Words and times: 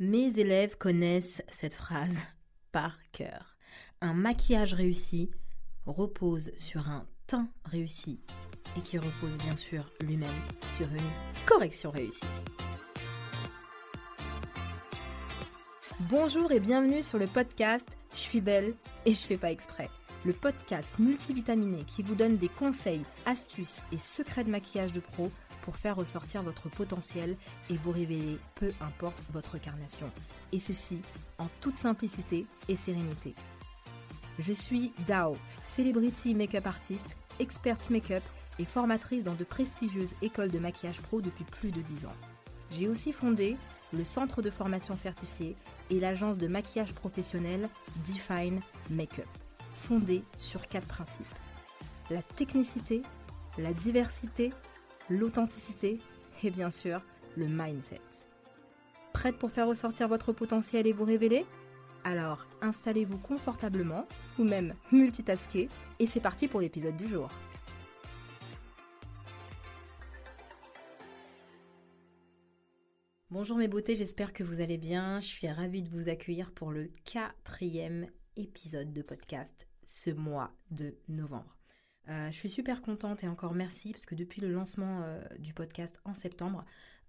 Mes 0.00 0.40
élèves 0.40 0.76
connaissent 0.76 1.40
cette 1.48 1.72
phrase 1.72 2.18
par 2.72 2.98
cœur. 3.12 3.56
Un 4.00 4.12
maquillage 4.12 4.74
réussi 4.74 5.30
repose 5.86 6.50
sur 6.56 6.88
un 6.88 7.06
teint 7.28 7.48
réussi 7.64 8.18
et 8.76 8.80
qui 8.80 8.98
repose 8.98 9.38
bien 9.38 9.56
sûr 9.56 9.88
lui-même 10.00 10.34
sur 10.76 10.88
une 10.88 11.46
correction 11.46 11.92
réussie. 11.92 12.26
Bonjour 16.00 16.50
et 16.50 16.58
bienvenue 16.58 17.04
sur 17.04 17.20
le 17.20 17.28
podcast 17.28 17.86
Je 18.14 18.20
suis 18.20 18.40
belle 18.40 18.74
et 19.06 19.14
je 19.14 19.20
fais 19.20 19.36
pas 19.36 19.52
exprès. 19.52 19.90
Le 20.24 20.32
podcast 20.32 20.88
multivitaminé 20.98 21.84
qui 21.84 22.02
vous 22.02 22.16
donne 22.16 22.36
des 22.36 22.48
conseils, 22.48 23.04
astuces 23.26 23.80
et 23.92 23.98
secrets 23.98 24.42
de 24.42 24.50
maquillage 24.50 24.92
de 24.92 24.98
pro 24.98 25.30
pour 25.64 25.76
faire 25.76 25.96
ressortir 25.96 26.42
votre 26.42 26.68
potentiel 26.68 27.36
et 27.70 27.76
vous 27.76 27.90
révéler 27.90 28.38
peu 28.54 28.72
importe 28.82 29.24
votre 29.32 29.56
carnation. 29.58 30.10
Et 30.52 30.60
ceci 30.60 31.00
en 31.38 31.46
toute 31.62 31.78
simplicité 31.78 32.46
et 32.68 32.76
sérénité. 32.76 33.34
Je 34.38 34.52
suis 34.52 34.92
Dao, 35.06 35.36
celebrity 35.64 36.34
make-up 36.34 36.66
artist, 36.66 37.16
experte 37.40 37.88
make-up 37.88 38.22
et 38.58 38.66
formatrice 38.66 39.22
dans 39.24 39.34
de 39.34 39.44
prestigieuses 39.44 40.14
écoles 40.20 40.50
de 40.50 40.58
maquillage 40.58 41.00
pro 41.00 41.22
depuis 41.22 41.44
plus 41.44 41.70
de 41.70 41.80
10 41.80 42.06
ans. 42.06 42.16
J'ai 42.70 42.86
aussi 42.86 43.12
fondé 43.12 43.56
le 43.94 44.04
centre 44.04 44.42
de 44.42 44.50
formation 44.50 44.96
certifié 44.96 45.56
et 45.88 45.98
l'agence 45.98 46.38
de 46.38 46.46
maquillage 46.46 46.92
professionnel 46.92 47.70
Define 48.04 48.60
Makeup, 48.90 49.28
fondée 49.70 50.24
sur 50.36 50.68
quatre 50.68 50.88
principes. 50.88 51.26
La 52.10 52.22
technicité, 52.22 53.00
la 53.56 53.72
diversité, 53.72 54.52
l'authenticité 55.08 56.00
et 56.42 56.50
bien 56.50 56.70
sûr 56.70 57.02
le 57.36 57.46
mindset. 57.48 58.00
Prête 59.12 59.38
pour 59.38 59.50
faire 59.50 59.68
ressortir 59.68 60.08
votre 60.08 60.32
potentiel 60.32 60.86
et 60.86 60.92
vous 60.92 61.04
révéler? 61.04 61.46
Alors 62.04 62.46
installez-vous 62.60 63.18
confortablement 63.18 64.06
ou 64.38 64.44
même 64.44 64.74
multitasker 64.92 65.68
et 65.98 66.06
c'est 66.06 66.20
parti 66.20 66.48
pour 66.48 66.60
l'épisode 66.60 66.96
du 66.96 67.08
jour. 67.08 67.30
Bonjour 73.30 73.56
mes 73.56 73.68
beautés, 73.68 73.96
j'espère 73.96 74.32
que 74.32 74.44
vous 74.44 74.60
allez 74.60 74.78
bien. 74.78 75.18
Je 75.18 75.26
suis 75.26 75.48
ravie 75.48 75.82
de 75.82 75.90
vous 75.90 76.08
accueillir 76.08 76.52
pour 76.52 76.70
le 76.70 76.92
quatrième 77.04 78.06
épisode 78.36 78.92
de 78.92 79.02
podcast 79.02 79.66
ce 79.82 80.10
mois 80.10 80.52
de 80.70 80.94
novembre. 81.08 81.56
Euh, 82.10 82.30
je 82.30 82.36
suis 82.36 82.50
super 82.50 82.82
contente 82.82 83.24
et 83.24 83.28
encore 83.28 83.54
merci 83.54 83.92
parce 83.92 84.04
que 84.04 84.14
depuis 84.14 84.42
le 84.42 84.48
lancement 84.52 85.02
euh, 85.02 85.20
du 85.38 85.54
podcast 85.54 86.00
en 86.04 86.12
septembre, 86.12 86.64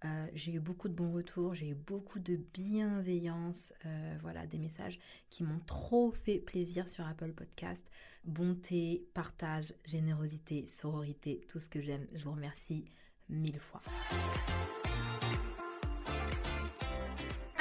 euh, 0.06 0.28
j'ai 0.34 0.54
eu 0.54 0.60
beaucoup 0.60 0.88
de 0.88 0.94
bons 0.94 1.12
retours, 1.12 1.54
j'ai 1.54 1.70
eu 1.70 1.76
beaucoup 1.76 2.20
de 2.20 2.38
bienveillance, 2.54 3.74
voilà, 4.22 4.46
des 4.46 4.58
messages 4.58 5.00
qui 5.30 5.44
m'ont 5.44 5.60
trop 5.66 6.12
fait 6.12 6.40
plaisir 6.40 6.88
sur 6.88 7.06
Apple 7.08 7.34
Podcast. 7.34 7.90
Bonté, 8.24 9.06
partage, 9.14 9.74
générosité, 9.86 10.68
sororité, 10.68 11.42
tout 11.50 11.60
ce 11.60 11.70
que 11.70 11.82
j'aime. 11.82 12.08
Je 12.14 12.24
vous 12.24 12.32
remercie 12.32 12.86
mille 13.30 13.60
fois. 13.60 13.82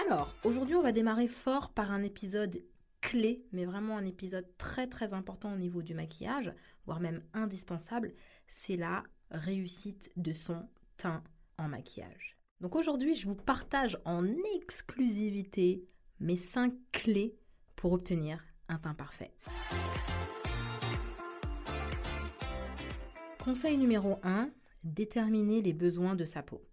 Alors, 0.07 0.35
aujourd'hui, 0.45 0.75
on 0.75 0.83
va 0.83 0.93
démarrer 0.93 1.29
fort 1.29 1.73
par 1.73 1.91
un 1.91 2.03
épisode 2.03 2.63
clé, 3.01 3.45
mais 3.53 3.65
vraiment 3.65 3.97
un 3.99 4.07
épisode 4.07 4.47
très 4.57 4.87
très 4.87 5.13
important 5.13 5.53
au 5.53 5.57
niveau 5.57 5.83
du 5.83 5.95
maquillage, 5.95 6.53
voire 6.87 7.01
même 7.01 7.23
indispensable, 7.33 8.15
c'est 8.47 8.77
la 8.77 9.05
réussite 9.31 10.11
de 10.17 10.33
son 10.33 10.69
teint 10.97 11.23
en 11.59 11.69
maquillage. 11.69 12.37
Donc 12.61 12.77
aujourd'hui, 12.77 13.15
je 13.15 13.27
vous 13.27 13.35
partage 13.35 13.99
en 14.05 14.25
exclusivité 14.57 15.85
mes 16.21 16.37
5 16.37 16.73
clés 16.93 17.37
pour 17.77 17.93
obtenir 17.93 18.45
un 18.69 18.79
teint 18.79 18.95
parfait. 18.95 19.33
Conseil 23.39 23.77
numéro 23.77 24.19
1, 24.23 24.51
déterminer 24.85 25.61
les 25.61 25.75
besoins 25.75 26.15
de 26.15 26.25
sa 26.25 26.43
peau. 26.43 26.65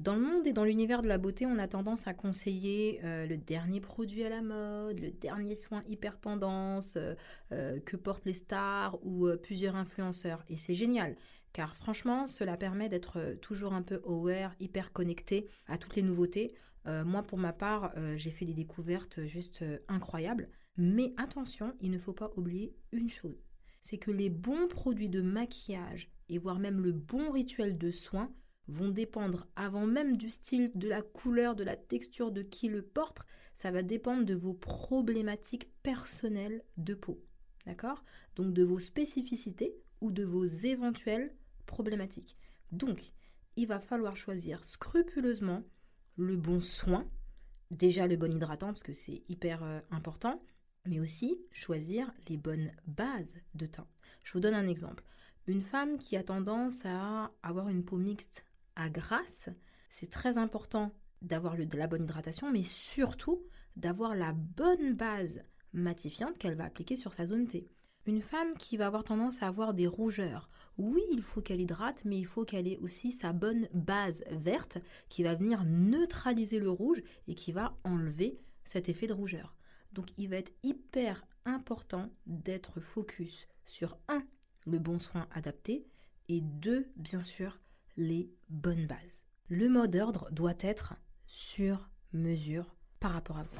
Dans 0.00 0.16
le 0.16 0.22
monde 0.22 0.44
et 0.46 0.52
dans 0.52 0.64
l'univers 0.64 1.02
de 1.02 1.08
la 1.08 1.18
beauté, 1.18 1.46
on 1.46 1.56
a 1.56 1.68
tendance 1.68 2.08
à 2.08 2.14
conseiller 2.14 3.00
euh, 3.04 3.26
le 3.26 3.36
dernier 3.36 3.80
produit 3.80 4.24
à 4.24 4.28
la 4.28 4.42
mode, 4.42 4.98
le 4.98 5.12
dernier 5.12 5.54
soin 5.54 5.84
hyper 5.88 6.18
tendance 6.18 6.96
euh, 6.96 7.14
euh, 7.52 7.78
que 7.78 7.96
portent 7.96 8.24
les 8.24 8.34
stars 8.34 8.98
ou 9.06 9.28
plusieurs 9.40 9.76
influenceurs. 9.76 10.44
Et 10.48 10.56
c'est 10.56 10.74
génial, 10.74 11.14
car 11.52 11.76
franchement, 11.76 12.26
cela 12.26 12.56
permet 12.56 12.88
d'être 12.88 13.36
toujours 13.40 13.72
un 13.72 13.82
peu 13.82 14.02
aware, 14.04 14.52
hyper 14.58 14.92
connecté 14.92 15.48
à 15.68 15.78
toutes 15.78 15.94
les 15.94 16.02
nouveautés. 16.02 16.52
moi, 16.86 17.22
pour 17.22 17.38
ma 17.38 17.52
part, 17.52 17.92
j'ai 18.16 18.30
fait 18.30 18.44
des 18.44 18.52
découvertes 18.52 19.24
juste 19.24 19.64
incroyables. 19.88 20.48
Mais 20.76 21.14
attention, 21.16 21.72
il 21.80 21.92
ne 21.92 21.98
faut 21.98 22.12
pas 22.12 22.32
oublier 22.36 22.74
une 22.92 23.08
chose, 23.08 23.40
c'est 23.80 23.98
que 23.98 24.10
les 24.10 24.28
bons 24.28 24.66
produits 24.66 25.08
de 25.08 25.22
maquillage 25.22 26.10
et 26.28 26.38
voire 26.38 26.58
même 26.58 26.80
le 26.80 26.92
bon 26.92 27.30
rituel 27.30 27.78
de 27.78 27.90
soin 27.90 28.34
vont 28.68 28.88
dépendre 28.88 29.46
avant 29.56 29.86
même 29.86 30.16
du 30.16 30.30
style, 30.30 30.70
de 30.74 30.88
la 30.88 31.02
couleur, 31.02 31.54
de 31.54 31.64
la 31.64 31.76
texture 31.76 32.32
de 32.32 32.42
qui 32.42 32.68
le 32.68 32.82
porte. 32.82 33.26
Ça 33.54 33.70
va 33.70 33.82
dépendre 33.82 34.24
de 34.24 34.34
vos 34.34 34.54
problématiques 34.54 35.70
personnelles 35.82 36.62
de 36.76 36.94
peau. 36.94 37.22
D'accord? 37.66 38.04
Donc 38.36 38.52
de 38.52 38.62
vos 38.62 38.78
spécificités 38.78 39.74
ou 40.00 40.10
de 40.10 40.24
vos 40.24 40.44
éventuelles 40.44 41.34
problématiques. 41.66 42.36
Donc, 42.72 43.12
il 43.56 43.66
va 43.66 43.80
falloir 43.80 44.16
choisir 44.16 44.64
scrupuleusement 44.64 45.62
le 46.16 46.36
bon 46.36 46.60
soin, 46.60 47.08
déjà 47.70 48.06
le 48.06 48.16
bon 48.16 48.32
hydratant 48.32 48.68
parce 48.68 48.82
que 48.82 48.92
c'est 48.92 49.22
hyper 49.28 49.62
euh, 49.62 49.80
important, 49.90 50.42
mais 50.86 51.00
aussi 51.00 51.40
choisir 51.50 52.12
les 52.28 52.36
bonnes 52.36 52.72
bases 52.86 53.38
de 53.54 53.66
teint. 53.66 53.86
Je 54.22 54.32
vous 54.32 54.40
donne 54.40 54.54
un 54.54 54.66
exemple. 54.66 55.04
Une 55.46 55.62
femme 55.62 55.98
qui 55.98 56.16
a 56.16 56.22
tendance 56.22 56.84
à 56.84 57.32
avoir 57.42 57.68
une 57.68 57.84
peau 57.84 57.96
mixte 57.96 58.44
à 58.76 58.88
grasse, 58.88 59.48
c'est 59.90 60.10
très 60.10 60.38
important 60.38 60.92
d'avoir 61.22 61.56
de 61.56 61.76
la 61.76 61.86
bonne 61.86 62.04
hydratation, 62.04 62.50
mais 62.50 62.62
surtout 62.62 63.42
d'avoir 63.76 64.14
la 64.14 64.32
bonne 64.32 64.94
base 64.94 65.42
matifiante 65.72 66.38
qu'elle 66.38 66.56
va 66.56 66.64
appliquer 66.64 66.96
sur 66.96 67.12
sa 67.12 67.26
zone 67.26 67.46
T. 67.46 67.68
Une 68.06 68.20
femme 68.20 68.54
qui 68.58 68.76
va 68.76 68.86
avoir 68.86 69.02
tendance 69.02 69.42
à 69.42 69.46
avoir 69.46 69.72
des 69.72 69.86
rougeurs, 69.86 70.50
oui, 70.76 71.00
il 71.12 71.22
faut 71.22 71.40
qu'elle 71.40 71.60
hydrate, 71.60 72.02
mais 72.04 72.18
il 72.18 72.26
faut 72.26 72.44
qu'elle 72.44 72.68
ait 72.68 72.78
aussi 72.78 73.12
sa 73.12 73.32
bonne 73.32 73.66
base 73.72 74.22
verte 74.30 74.78
qui 75.08 75.22
va 75.22 75.34
venir 75.34 75.64
neutraliser 75.64 76.58
le 76.58 76.68
rouge 76.68 77.02
et 77.28 77.34
qui 77.34 77.52
va 77.52 77.78
enlever 77.82 78.38
cet 78.64 78.90
effet 78.90 79.06
de 79.06 79.14
rougeur. 79.14 79.56
Donc 79.92 80.08
il 80.18 80.28
va 80.28 80.36
être 80.36 80.52
hyper 80.62 81.26
important 81.46 82.10
d'être 82.26 82.80
focus 82.80 83.48
sur 83.64 83.96
un, 84.08 84.22
le 84.66 84.78
bon 84.78 84.98
soin 84.98 85.26
adapté, 85.30 85.86
et 86.28 86.40
deux, 86.40 86.90
bien 86.96 87.22
sûr, 87.22 87.58
les 87.96 88.30
bonnes 88.48 88.86
bases. 88.86 89.24
Le 89.48 89.68
mot 89.68 89.86
d'ordre 89.86 90.28
doit 90.32 90.54
être 90.60 90.94
sur 91.26 91.90
mesure 92.12 92.74
par 93.00 93.12
rapport 93.12 93.38
à 93.38 93.44
vous. 93.44 93.58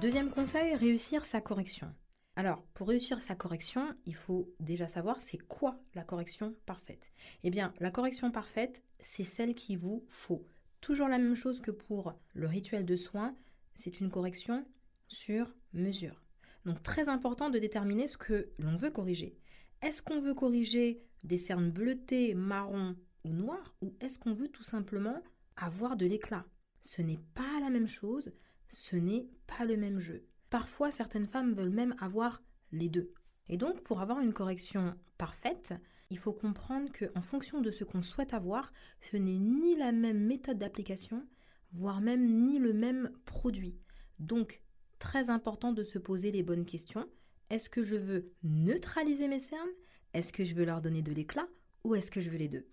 Deuxième 0.00 0.30
conseil, 0.30 0.74
réussir 0.76 1.24
sa 1.24 1.40
correction. 1.40 1.94
Alors, 2.38 2.62
pour 2.74 2.88
réussir 2.88 3.22
sa 3.22 3.34
correction, 3.34 3.94
il 4.04 4.14
faut 4.14 4.54
déjà 4.60 4.88
savoir 4.88 5.22
c'est 5.22 5.38
quoi 5.38 5.80
la 5.94 6.04
correction 6.04 6.54
parfaite. 6.66 7.12
Eh 7.44 7.50
bien, 7.50 7.72
la 7.80 7.90
correction 7.90 8.30
parfaite, 8.30 8.82
c'est 9.00 9.24
celle 9.24 9.54
qu'il 9.54 9.78
vous 9.78 10.04
faut. 10.08 10.46
Toujours 10.82 11.08
la 11.08 11.18
même 11.18 11.34
chose 11.34 11.62
que 11.62 11.70
pour 11.70 12.12
le 12.34 12.46
rituel 12.46 12.84
de 12.84 12.96
soins, 12.96 13.34
c'est 13.74 14.00
une 14.00 14.10
correction 14.10 14.66
sur 15.08 15.54
mesure. 15.72 16.22
Donc, 16.66 16.82
très 16.82 17.08
important 17.08 17.48
de 17.48 17.58
déterminer 17.58 18.06
ce 18.06 18.18
que 18.18 18.50
l'on 18.58 18.76
veut 18.76 18.90
corriger. 18.90 19.38
Est-ce 19.82 20.02
qu'on 20.02 20.20
veut 20.20 20.34
corriger 20.34 21.02
des 21.24 21.38
cernes 21.38 21.70
bleutées, 21.70 22.34
marron 22.34 22.96
ou 23.24 23.30
noires 23.30 23.74
ou 23.82 23.94
est-ce 24.00 24.18
qu'on 24.18 24.34
veut 24.34 24.48
tout 24.48 24.62
simplement 24.62 25.22
avoir 25.56 25.96
de 25.96 26.06
l'éclat? 26.06 26.46
Ce 26.82 27.02
n'est 27.02 27.20
pas 27.34 27.60
la 27.60 27.70
même 27.70 27.86
chose, 27.86 28.32
ce 28.68 28.96
n'est 28.96 29.28
pas 29.46 29.64
le 29.64 29.76
même 29.76 29.98
jeu. 29.98 30.24
Parfois, 30.50 30.90
certaines 30.90 31.26
femmes 31.26 31.54
veulent 31.54 31.70
même 31.70 31.94
avoir 31.98 32.42
les 32.72 32.88
deux. 32.88 33.12
Et 33.48 33.56
donc, 33.56 33.82
pour 33.82 34.00
avoir 34.00 34.20
une 34.20 34.32
correction 34.32 34.94
parfaite, 35.18 35.74
il 36.10 36.18
faut 36.18 36.32
comprendre 36.32 36.90
qu'en 36.92 37.20
fonction 37.20 37.60
de 37.60 37.70
ce 37.70 37.84
qu'on 37.84 38.02
souhaite 38.02 38.34
avoir, 38.34 38.72
ce 39.00 39.16
n'est 39.16 39.38
ni 39.38 39.76
la 39.76 39.92
même 39.92 40.24
méthode 40.24 40.58
d'application, 40.58 41.26
voire 41.72 42.00
même 42.00 42.26
ni 42.26 42.58
le 42.58 42.72
même 42.72 43.10
produit. 43.24 43.78
Donc, 44.18 44.62
très 44.98 45.30
important 45.30 45.72
de 45.72 45.84
se 45.84 45.98
poser 45.98 46.30
les 46.30 46.42
bonnes 46.42 46.64
questions. 46.64 47.08
Est-ce 47.48 47.70
que 47.70 47.84
je 47.84 47.94
veux 47.94 48.32
neutraliser 48.42 49.28
mes 49.28 49.38
cernes? 49.38 49.68
Est-ce 50.14 50.32
que 50.32 50.42
je 50.42 50.54
veux 50.54 50.64
leur 50.64 50.80
donner 50.80 51.02
de 51.02 51.12
l'éclat? 51.12 51.46
Ou 51.84 51.94
est-ce 51.94 52.10
que 52.10 52.20
je 52.20 52.28
veux 52.28 52.38
les 52.38 52.48
deux? 52.48 52.66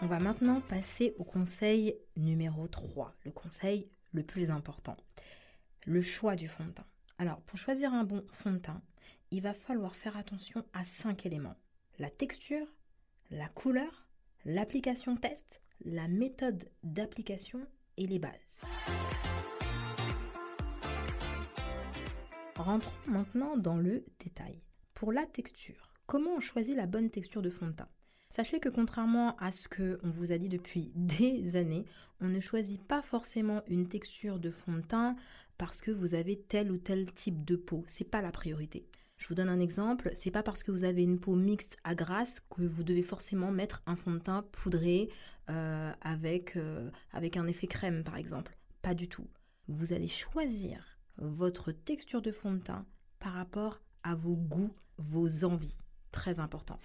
On 0.00 0.06
va 0.06 0.20
maintenant 0.20 0.60
passer 0.60 1.14
au 1.18 1.24
conseil 1.24 1.96
numéro 2.16 2.68
3, 2.68 3.12
le 3.24 3.32
conseil 3.32 3.90
le 4.12 4.22
plus 4.22 4.50
important. 4.50 4.96
Le 5.84 6.00
choix 6.00 6.36
du 6.36 6.46
fond 6.46 6.64
de 6.64 6.70
teint. 6.70 6.86
Alors, 7.18 7.40
pour 7.42 7.58
choisir 7.58 7.92
un 7.92 8.04
bon 8.04 8.24
fond 8.30 8.52
de 8.52 8.58
teint, 8.58 8.82
il 9.32 9.40
va 9.40 9.54
falloir 9.54 9.96
faire 9.96 10.16
attention 10.16 10.64
à 10.72 10.84
cinq 10.84 11.26
éléments. 11.26 11.56
La 11.98 12.10
texture, 12.10 12.66
la 13.30 13.48
couleur, 13.48 14.06
l'application 14.44 15.16
test, 15.16 15.60
la 15.84 16.06
méthode 16.06 16.70
d'application 16.84 17.66
et 17.96 18.06
les 18.06 18.20
bases. 18.20 18.60
Rentrons 22.56 22.96
maintenant 23.06 23.56
dans 23.56 23.76
le 23.76 24.04
détail. 24.20 24.62
Pour 24.94 25.12
la 25.12 25.26
texture, 25.26 25.92
comment 26.06 26.36
on 26.36 26.40
choisit 26.40 26.76
la 26.76 26.86
bonne 26.86 27.10
texture 27.10 27.42
de 27.42 27.50
fond 27.50 27.66
de 27.66 27.72
teint? 27.72 27.88
Sachez 28.30 28.60
que 28.60 28.68
contrairement 28.68 29.36
à 29.38 29.50
ce 29.50 29.66
qu'on 29.68 30.08
vous 30.08 30.30
a 30.30 30.38
dit 30.38 30.48
depuis 30.48 30.92
des 30.94 31.56
années, 31.56 31.84
on 32.20 32.28
ne 32.28 32.38
choisit 32.38 32.80
pas 32.80 33.02
forcément 33.02 33.62
une 33.66 33.88
texture 33.88 34.38
de 34.38 34.50
fond 34.50 34.74
de 34.74 34.82
teint 34.82 35.16
parce 35.58 35.80
que 35.80 35.90
vous 35.90 36.14
avez 36.14 36.40
tel 36.40 36.70
ou 36.70 36.76
tel 36.76 37.12
type 37.12 37.44
de 37.44 37.56
peau. 37.56 37.82
C'est 37.88 38.08
pas 38.08 38.22
la 38.22 38.30
priorité. 38.30 38.86
Je 39.16 39.26
vous 39.26 39.34
donne 39.34 39.48
un 39.48 39.60
exemple, 39.60 40.12
c'est 40.14 40.30
pas 40.30 40.42
parce 40.44 40.62
que 40.62 40.70
vous 40.70 40.84
avez 40.84 41.02
une 41.02 41.18
peau 41.18 41.34
mixte 41.34 41.76
à 41.82 41.96
grasse 41.96 42.40
que 42.50 42.62
vous 42.62 42.84
devez 42.84 43.02
forcément 43.02 43.50
mettre 43.50 43.82
un 43.86 43.96
fond 43.96 44.12
de 44.12 44.18
teint 44.18 44.42
poudré 44.52 45.08
euh, 45.50 45.92
avec, 46.02 46.56
euh, 46.56 46.88
avec 47.12 47.36
un 47.36 47.48
effet 47.48 47.66
crème 47.66 48.04
par 48.04 48.16
exemple. 48.16 48.56
Pas 48.80 48.94
du 48.94 49.08
tout. 49.08 49.26
Vous 49.66 49.92
allez 49.92 50.08
choisir 50.08 50.93
votre 51.18 51.72
texture 51.72 52.22
de 52.22 52.30
fond 52.30 52.52
de 52.52 52.58
teint 52.58 52.86
par 53.18 53.32
rapport 53.32 53.80
à 54.02 54.14
vos 54.14 54.36
goûts, 54.36 54.74
vos 54.98 55.44
envies. 55.44 55.78
Très 56.12 56.38
important. 56.38 56.78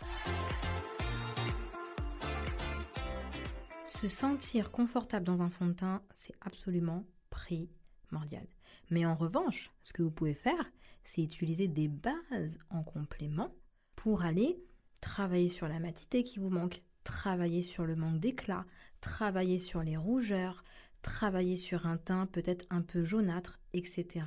Se 3.86 4.08
sentir 4.08 4.72
confortable 4.72 5.26
dans 5.26 5.42
un 5.42 5.50
fond 5.50 5.68
de 5.68 5.74
teint, 5.74 6.02
c'est 6.14 6.34
absolument 6.42 7.06
primordial. 7.30 8.48
Mais 8.90 9.06
en 9.06 9.16
revanche, 9.16 9.72
ce 9.84 9.94
que 9.94 10.02
vous 10.02 10.12
pouvez 10.12 10.34
faire, 10.34 10.72
c'est 11.04 11.22
utiliser 11.22 11.68
des 11.68 11.88
bases 11.88 12.58
en 12.70 12.84
complément 12.84 13.54
pour 13.96 14.24
aller 14.24 14.64
travailler 15.02 15.50
sur 15.50 15.68
la 15.68 15.80
matité 15.80 16.24
qui 16.24 16.40
vous 16.40 16.50
manque, 16.50 16.82
travailler 17.04 17.62
sur 17.62 17.86
le 17.86 17.96
manque 17.96 18.20
d'éclat, 18.20 18.66
travailler 19.02 19.60
sur 19.60 19.84
les 19.84 19.98
rougeurs, 19.98 20.64
travailler 21.02 21.58
sur 21.58 21.86
un 21.86 21.98
teint 21.98 22.26
peut-être 22.26 22.66
un 22.70 22.82
peu 22.82 23.04
jaunâtre, 23.04 23.60
etc., 23.74 24.26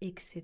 etc. 0.00 0.42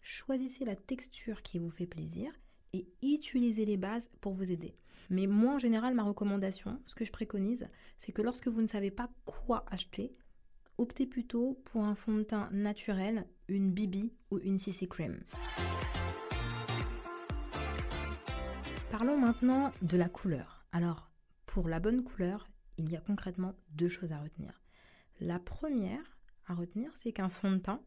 Choisissez 0.00 0.64
la 0.64 0.76
texture 0.76 1.42
qui 1.42 1.58
vous 1.58 1.70
fait 1.70 1.86
plaisir 1.86 2.32
et 2.72 2.86
utilisez 3.02 3.64
les 3.64 3.76
bases 3.76 4.08
pour 4.20 4.34
vous 4.34 4.50
aider. 4.50 4.74
Mais 5.10 5.26
moi, 5.26 5.54
en 5.54 5.58
général, 5.58 5.94
ma 5.94 6.02
recommandation, 6.02 6.80
ce 6.86 6.94
que 6.94 7.04
je 7.04 7.12
préconise, 7.12 7.68
c'est 7.98 8.12
que 8.12 8.22
lorsque 8.22 8.48
vous 8.48 8.60
ne 8.60 8.66
savez 8.66 8.90
pas 8.90 9.10
quoi 9.24 9.64
acheter, 9.70 10.14
optez 10.76 11.06
plutôt 11.06 11.60
pour 11.64 11.84
un 11.84 11.94
fond 11.94 12.14
de 12.14 12.22
teint 12.22 12.48
naturel, 12.52 13.26
une 13.48 13.72
BB 13.72 14.12
ou 14.30 14.38
une 14.38 14.58
CC 14.58 14.86
Cream. 14.86 15.20
Parlons 18.90 19.18
maintenant 19.18 19.72
de 19.82 19.96
la 19.96 20.08
couleur. 20.08 20.66
Alors, 20.72 21.10
pour 21.46 21.68
la 21.68 21.80
bonne 21.80 22.04
couleur, 22.04 22.48
il 22.78 22.90
y 22.90 22.96
a 22.96 23.00
concrètement 23.00 23.54
deux 23.70 23.88
choses 23.88 24.12
à 24.12 24.20
retenir. 24.20 24.62
La 25.20 25.38
première 25.38 26.18
à 26.46 26.54
retenir, 26.54 26.90
c'est 26.94 27.12
qu'un 27.12 27.28
fond 27.28 27.52
de 27.52 27.58
teint, 27.58 27.82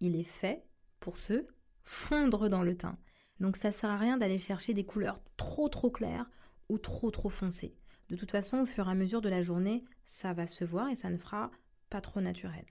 il 0.00 0.16
est 0.16 0.24
fait 0.24 0.64
pour 0.98 1.16
se 1.16 1.46
fondre 1.84 2.48
dans 2.48 2.62
le 2.62 2.76
teint. 2.76 2.98
Donc 3.38 3.56
ça 3.56 3.72
sert 3.72 3.90
à 3.90 3.96
rien 3.96 4.16
d'aller 4.16 4.38
chercher 4.38 4.74
des 4.74 4.84
couleurs 4.84 5.22
trop 5.36 5.68
trop 5.68 5.90
claires 5.90 6.28
ou 6.68 6.78
trop 6.78 7.10
trop 7.10 7.30
foncées. 7.30 7.76
De 8.08 8.16
toute 8.16 8.30
façon, 8.30 8.58
au 8.58 8.66
fur 8.66 8.88
et 8.88 8.90
à 8.90 8.94
mesure 8.94 9.20
de 9.20 9.28
la 9.28 9.42
journée, 9.42 9.84
ça 10.04 10.32
va 10.32 10.46
se 10.46 10.64
voir 10.64 10.88
et 10.88 10.96
ça 10.96 11.10
ne 11.10 11.16
fera 11.16 11.50
pas 11.88 12.00
trop 12.00 12.20
naturel. 12.20 12.66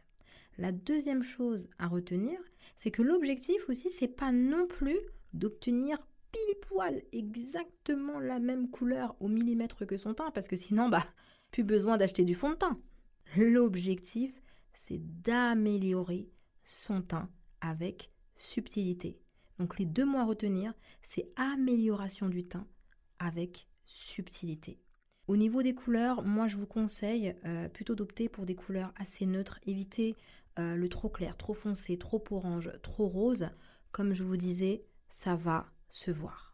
La 0.57 0.71
deuxième 0.71 1.23
chose 1.23 1.69
à 1.79 1.87
retenir, 1.87 2.37
c'est 2.75 2.91
que 2.91 3.01
l'objectif 3.01 3.69
aussi, 3.69 3.89
c'est 3.89 4.09
pas 4.09 4.31
non 4.31 4.67
plus 4.67 4.99
d'obtenir 5.33 5.97
pile 6.31 6.59
poil 6.61 7.01
exactement 7.11 8.19
la 8.19 8.39
même 8.39 8.69
couleur 8.69 9.15
au 9.19 9.27
millimètre 9.27 9.85
que 9.85 9.97
son 9.97 10.13
teint, 10.13 10.31
parce 10.31 10.47
que 10.47 10.57
sinon, 10.57 10.89
bah, 10.89 11.05
plus 11.51 11.63
besoin 11.63 11.97
d'acheter 11.97 12.23
du 12.25 12.35
fond 12.35 12.51
de 12.51 12.55
teint. 12.55 12.79
L'objectif, 13.37 14.41
c'est 14.73 14.99
d'améliorer 15.21 16.29
son 16.63 17.01
teint 17.01 17.29
avec 17.61 18.11
subtilité. 18.35 19.19
Donc 19.59 19.77
les 19.77 19.85
deux 19.85 20.05
mots 20.05 20.19
à 20.19 20.25
retenir, 20.25 20.73
c'est 21.01 21.29
amélioration 21.35 22.29
du 22.29 22.45
teint 22.47 22.67
avec 23.19 23.67
subtilité. 23.85 24.79
Au 25.27 25.37
niveau 25.37 25.61
des 25.61 25.75
couleurs, 25.75 26.23
moi 26.23 26.47
je 26.47 26.57
vous 26.57 26.65
conseille 26.65 27.35
euh, 27.45 27.69
plutôt 27.69 27.93
d'opter 27.93 28.29
pour 28.29 28.45
des 28.45 28.55
couleurs 28.55 28.93
assez 28.95 29.25
neutres. 29.25 29.59
Évitez 29.67 30.15
euh, 30.57 30.75
le 30.75 30.89
trop 30.89 31.09
clair, 31.09 31.37
trop 31.37 31.53
foncé, 31.53 31.97
trop 31.97 32.23
orange, 32.31 32.71
trop 32.81 33.07
rose. 33.07 33.49
Comme 33.91 34.13
je 34.13 34.23
vous 34.23 34.37
disais, 34.37 34.85
ça 35.09 35.35
va 35.35 35.67
se 35.89 36.09
voir. 36.09 36.53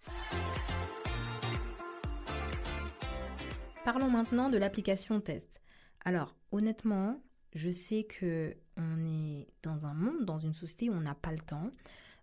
Parlons 3.86 4.10
maintenant 4.10 4.50
de 4.50 4.58
l'application 4.58 5.22
test. 5.22 5.62
Alors, 6.06 6.36
honnêtement, 6.52 7.22
je 7.54 7.70
sais 7.70 8.04
que 8.04 8.56
on 8.78 9.06
est 9.06 9.46
dans 9.62 9.86
un 9.86 9.94
monde, 9.94 10.26
dans 10.26 10.40
une 10.40 10.54
société 10.54 10.90
où 10.90 10.94
on 10.94 11.02
n'a 11.02 11.14
pas 11.14 11.32
le 11.32 11.38
temps. 11.38 11.70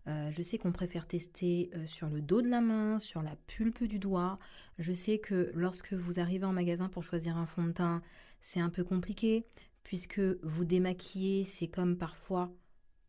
Euh, 0.09 0.33
je 0.33 0.43
sais 0.43 0.59
qu'on 0.59 0.73
préfère 0.73 1.07
tester 1.07 1.71
euh, 1.77 1.87
sur 1.87 2.09
le 2.09 2.21
dos 2.21 2.43
de 2.43 2.49
la 2.49 2.61
main, 2.61 2.99
sur 2.99 3.23
la 3.23 3.37
pulpe 3.47 3.85
du 3.85 4.01
doigt. 4.01 4.41
Je 4.81 4.93
sais 4.93 5.21
que 5.21 5.53
lorsque 5.55 5.93
vous 5.93 6.19
arrivez 6.19 6.45
en 6.45 6.53
magasin 6.53 6.89
pour 6.89 7.05
choisir 7.05 7.37
un 7.37 7.47
fond 7.47 7.63
de 7.63 7.71
teint, 7.71 8.03
c'est 8.41 8.59
un 8.59 8.69
peu 8.69 8.83
compliqué, 8.83 9.47
puisque 9.85 10.19
vous 10.43 10.65
démaquiller, 10.65 11.45
c'est 11.45 11.69
comme 11.69 11.97
parfois 11.97 12.53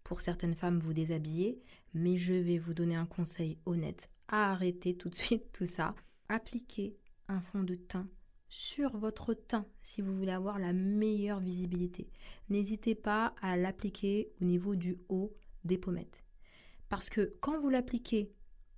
pour 0.03 0.21
certaines 0.21 0.56
femmes 0.56 0.77
vous 0.77 0.94
déshabiller. 0.94 1.59
Mais 1.95 2.17
je 2.17 2.33
vais 2.33 2.59
vous 2.59 2.75
donner 2.75 2.97
un 2.97 3.07
conseil 3.07 3.57
honnête. 3.65 4.11
Arrêtez 4.27 4.95
tout 4.95 5.09
de 5.09 5.15
suite 5.15 5.51
tout 5.53 5.65
ça. 5.65 5.95
Appliquez 6.29 6.95
un 7.29 7.41
fond 7.41 7.63
de 7.63 7.73
teint 7.73 8.07
sur 8.53 8.95
votre 8.97 9.33
teint 9.33 9.65
si 9.81 10.03
vous 10.03 10.15
voulez 10.15 10.31
avoir 10.31 10.59
la 10.59 10.73
meilleure 10.73 11.39
visibilité. 11.39 12.11
N'hésitez 12.50 12.94
pas 12.94 13.33
à 13.41 13.57
l'appliquer 13.57 14.29
au 14.39 14.45
niveau 14.45 14.75
du 14.75 15.00
haut 15.09 15.35
des 15.63 15.79
pommettes. 15.79 16.23
Parce 16.88 17.09
que 17.09 17.33
quand 17.41 17.59
vous 17.59 17.69
l'appliquez 17.69 18.31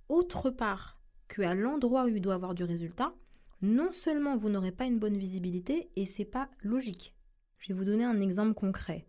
autre 0.08 0.48
part 0.48 0.98
qu'à 1.28 1.54
l'endroit 1.54 2.06
où 2.06 2.08
il 2.08 2.22
doit 2.22 2.32
avoir 2.32 2.54
du 2.54 2.64
résultat, 2.64 3.12
non 3.60 3.92
seulement 3.92 4.34
vous 4.34 4.48
n'aurez 4.48 4.72
pas 4.72 4.86
une 4.86 4.98
bonne 4.98 5.18
visibilité 5.18 5.90
et 5.94 6.06
c'est 6.06 6.24
pas 6.24 6.48
logique. 6.62 7.14
Je 7.58 7.68
vais 7.68 7.78
vous 7.78 7.84
donner 7.84 8.04
un 8.04 8.22
exemple 8.22 8.54
concret. 8.54 9.06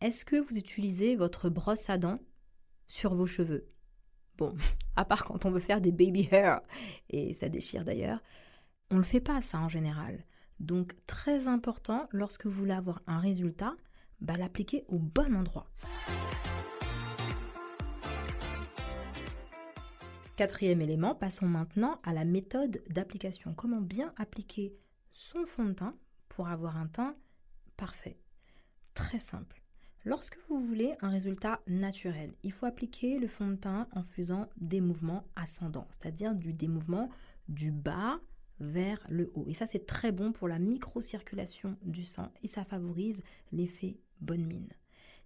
Est-ce 0.00 0.24
que 0.24 0.34
vous 0.34 0.56
utilisez 0.56 1.14
votre 1.14 1.48
brosse 1.48 1.88
à 1.88 1.96
dents 1.96 2.18
sur 2.88 3.14
vos 3.14 3.26
cheveux? 3.26 3.68
Bon, 4.36 4.56
à 4.96 5.04
part 5.04 5.24
quand 5.24 5.44
on 5.44 5.52
veut 5.52 5.60
faire 5.60 5.80
des 5.80 5.92
baby 5.92 6.28
hair, 6.32 6.60
et 7.08 7.34
ça 7.34 7.48
déchire 7.48 7.84
d'ailleurs, 7.84 8.20
on 8.90 8.94
ne 8.94 9.00
le 9.00 9.06
fait 9.06 9.20
pas 9.20 9.40
ça 9.42 9.58
en 9.58 9.68
général. 9.68 10.24
Donc 10.60 10.94
très 11.06 11.46
important, 11.46 12.08
lorsque 12.12 12.46
vous 12.46 12.52
voulez 12.52 12.72
avoir 12.72 13.02
un 13.06 13.20
résultat, 13.20 13.76
bah, 14.20 14.34
l'appliquer 14.36 14.84
au 14.88 14.98
bon 14.98 15.34
endroit. 15.36 15.70
Quatrième 20.36 20.80
élément, 20.80 21.14
passons 21.14 21.46
maintenant 21.46 22.00
à 22.04 22.12
la 22.12 22.24
méthode 22.24 22.82
d'application. 22.90 23.54
Comment 23.54 23.80
bien 23.80 24.12
appliquer 24.16 24.72
son 25.12 25.46
fond 25.46 25.64
de 25.64 25.72
teint 25.72 25.96
pour 26.28 26.48
avoir 26.48 26.76
un 26.76 26.86
teint 26.86 27.16
parfait? 27.76 28.18
Très 28.94 29.18
simple. 29.18 29.62
Lorsque 30.04 30.38
vous 30.48 30.60
voulez 30.60 30.94
un 31.00 31.10
résultat 31.10 31.60
naturel, 31.66 32.34
il 32.42 32.52
faut 32.52 32.66
appliquer 32.66 33.18
le 33.18 33.26
fond 33.26 33.48
de 33.48 33.56
teint 33.56 33.88
en 33.92 34.02
faisant 34.02 34.48
des 34.56 34.80
mouvements 34.80 35.24
ascendants, 35.34 35.88
c'est-à-dire 35.90 36.34
du, 36.34 36.52
des 36.52 36.70
du 37.48 37.72
bas 37.72 38.20
vers 38.60 38.98
le 39.08 39.30
haut. 39.34 39.44
Et 39.48 39.54
ça, 39.54 39.66
c'est 39.66 39.86
très 39.86 40.12
bon 40.12 40.32
pour 40.32 40.48
la 40.48 40.58
microcirculation 40.58 41.76
du 41.82 42.04
sang 42.04 42.32
et 42.42 42.48
ça 42.48 42.64
favorise 42.64 43.20
l'effet 43.52 43.98
bonne 44.20 44.44
mine. 44.44 44.68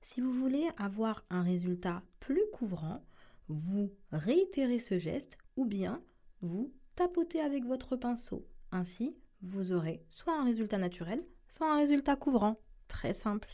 Si 0.01 0.21
vous 0.21 0.33
voulez 0.33 0.69
avoir 0.77 1.25
un 1.31 1.43
résultat 1.43 2.03
plus 2.21 2.43
couvrant, 2.53 3.05
vous 3.49 3.93
réitérez 4.11 4.79
ce 4.79 4.99
geste 4.99 5.39
ou 5.57 5.65
bien 5.65 6.03
vous 6.41 6.73
tapotez 6.97 7.41
avec 7.41 7.65
votre 7.65 7.97
pinceau. 7.97 8.47
Ainsi, 8.73 9.17
vous 9.43 9.73
aurez 9.73 10.05
soit 10.09 10.39
un 10.39 10.45
résultat 10.45 10.79
naturel, 10.79 11.25
soit 11.49 11.73
un 11.73 11.77
résultat 11.77 12.17
couvrant. 12.17 12.59
Très 12.89 13.15
simple. 13.15 13.49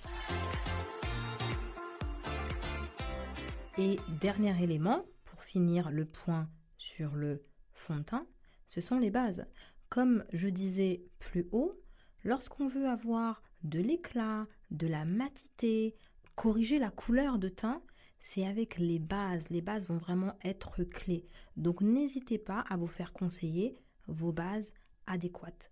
Et 3.76 3.98
dernier 4.20 4.60
élément, 4.62 5.04
pour 5.24 5.42
finir 5.42 5.90
le 5.90 6.04
point 6.04 6.48
sur 6.78 7.14
le 7.14 7.44
fond 7.72 7.96
de 7.96 8.02
teint, 8.02 8.26
ce 8.68 8.80
sont 8.80 8.98
les 8.98 9.10
bases. 9.10 9.46
Comme 9.88 10.24
je 10.32 10.48
disais 10.48 11.02
plus 11.18 11.48
haut, 11.52 11.80
lorsqu'on 12.24 12.68
veut 12.68 12.86
avoir 12.86 13.42
de 13.64 13.80
l'éclat, 13.80 14.46
de 14.70 14.86
la 14.86 15.04
matité, 15.04 15.96
corriger 16.34 16.78
la 16.78 16.90
couleur 16.90 17.38
de 17.38 17.48
teint, 17.48 17.82
c'est 18.20 18.46
avec 18.46 18.78
les 18.78 18.98
bases. 18.98 19.48
Les 19.50 19.62
bases 19.62 19.88
vont 19.88 19.96
vraiment 19.96 20.36
être 20.44 20.84
clés. 20.84 21.26
Donc 21.56 21.80
n'hésitez 21.80 22.38
pas 22.38 22.64
à 22.68 22.76
vous 22.76 22.86
faire 22.86 23.12
conseiller 23.12 23.76
vos 24.06 24.32
bases 24.32 24.74
adéquates. 25.06 25.70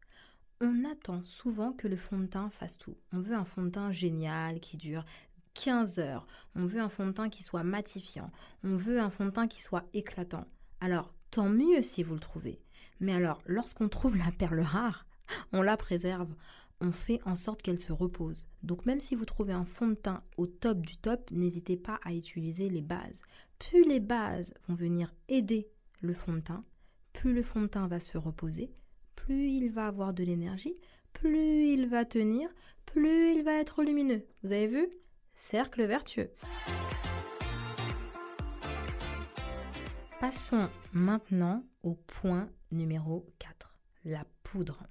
On 0.60 0.84
attend 0.90 1.22
souvent 1.22 1.72
que 1.72 1.86
le 1.86 1.96
fond 1.96 2.18
de 2.18 2.26
teint 2.26 2.48
fasse 2.50 2.78
tout. 2.78 2.96
On 3.12 3.20
veut 3.20 3.34
un 3.34 3.44
fond 3.44 3.64
de 3.64 3.70
teint 3.70 3.92
génial 3.92 4.58
qui 4.60 4.78
dure 4.78 5.04
15 5.54 5.98
heures. 5.98 6.26
On 6.54 6.64
veut 6.64 6.80
un 6.80 6.88
fond 6.88 7.06
de 7.06 7.12
teint 7.12 7.28
qui 7.28 7.42
soit 7.42 7.64
matifiant. 7.64 8.30
On 8.64 8.76
veut 8.76 9.00
un 9.00 9.10
fond 9.10 9.26
de 9.26 9.30
teint 9.30 9.48
qui 9.48 9.60
soit 9.60 9.84
éclatant. 9.92 10.46
Alors, 10.80 11.12
tant 11.30 11.48
mieux 11.48 11.82
si 11.82 12.02
vous 12.02 12.14
le 12.14 12.20
trouvez. 12.20 12.60
Mais 13.00 13.12
alors, 13.12 13.42
lorsqu'on 13.46 13.88
trouve 13.88 14.16
la 14.16 14.32
perle 14.32 14.60
rare, 14.60 15.06
on 15.52 15.62
la 15.62 15.76
préserve. 15.76 16.34
On 16.80 16.92
fait 16.92 17.20
en 17.24 17.36
sorte 17.36 17.62
qu'elle 17.62 17.78
se 17.78 17.92
repose. 17.92 18.46
Donc 18.62 18.84
même 18.84 19.00
si 19.00 19.14
vous 19.14 19.24
trouvez 19.24 19.54
un 19.54 19.64
fond 19.64 19.88
de 19.88 19.94
teint 19.94 20.22
au 20.36 20.46
top 20.46 20.80
du 20.80 20.98
top, 20.98 21.30
n'hésitez 21.30 21.76
pas 21.76 21.98
à 22.04 22.12
utiliser 22.12 22.68
les 22.68 22.82
bases. 22.82 23.22
Plus 23.58 23.84
les 23.84 24.00
bases 24.00 24.52
vont 24.68 24.74
venir 24.74 25.14
aider 25.28 25.70
le 26.02 26.12
fond 26.12 26.34
de 26.34 26.40
teint, 26.40 26.62
plus 27.14 27.32
le 27.32 27.42
fond 27.42 27.62
de 27.62 27.66
teint 27.66 27.88
va 27.88 27.98
se 27.98 28.18
reposer, 28.18 28.70
plus 29.14 29.48
il 29.48 29.70
va 29.70 29.86
avoir 29.86 30.12
de 30.12 30.22
l'énergie, 30.22 30.76
plus 31.14 31.72
il 31.72 31.88
va 31.88 32.04
tenir, 32.04 32.50
plus 32.84 33.34
il 33.34 33.42
va 33.42 33.54
être 33.54 33.82
lumineux. 33.82 34.26
Vous 34.42 34.52
avez 34.52 34.66
vu? 34.66 34.86
Cercle 35.34 35.86
vertueux. 35.86 36.30
Passons 40.20 40.68
maintenant 40.92 41.64
au 41.82 41.94
point 41.94 42.48
numéro 42.70 43.26
4, 43.38 43.78
la 44.04 44.24
poudre. 44.42 44.82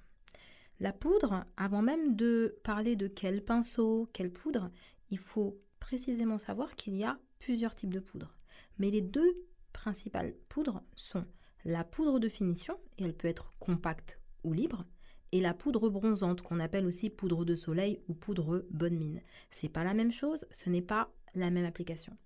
La 0.80 0.92
poudre, 0.92 1.44
avant 1.56 1.82
même 1.82 2.16
de 2.16 2.58
parler 2.62 2.96
de 2.96 3.08
quel 3.08 3.44
pinceau, 3.44 4.08
quelle 4.12 4.32
poudre, 4.32 4.70
il 5.10 5.18
faut 5.18 5.58
précisément 5.80 6.38
savoir 6.38 6.74
qu'il 6.76 6.96
y 6.96 7.04
a 7.04 7.18
plusieurs 7.38 7.74
types 7.74 7.94
de 7.94 8.00
poudre. 8.00 8.34
Mais 8.78 8.90
les 8.90 9.00
deux 9.00 9.46
principales 9.72 10.34
poudres 10.48 10.82
sont 10.94 11.24
la 11.64 11.84
poudre 11.84 12.18
de 12.18 12.28
finition, 12.28 12.78
et 12.98 13.04
elle 13.04 13.16
peut 13.16 13.28
être 13.28 13.52
compacte 13.58 14.20
ou 14.44 14.52
libre, 14.52 14.84
et 15.32 15.40
la 15.40 15.54
poudre 15.54 15.88
bronzante 15.88 16.42
qu'on 16.42 16.60
appelle 16.60 16.86
aussi 16.86 17.10
poudre 17.10 17.44
de 17.44 17.56
soleil 17.56 18.00
ou 18.08 18.14
poudre 18.14 18.64
bonne 18.70 18.96
mine. 18.96 19.22
C'est 19.50 19.68
pas 19.68 19.84
la 19.84 19.94
même 19.94 20.12
chose, 20.12 20.46
ce 20.50 20.70
n'est 20.70 20.82
pas 20.82 21.10
la 21.34 21.50
même 21.50 21.64
application. 21.64 22.16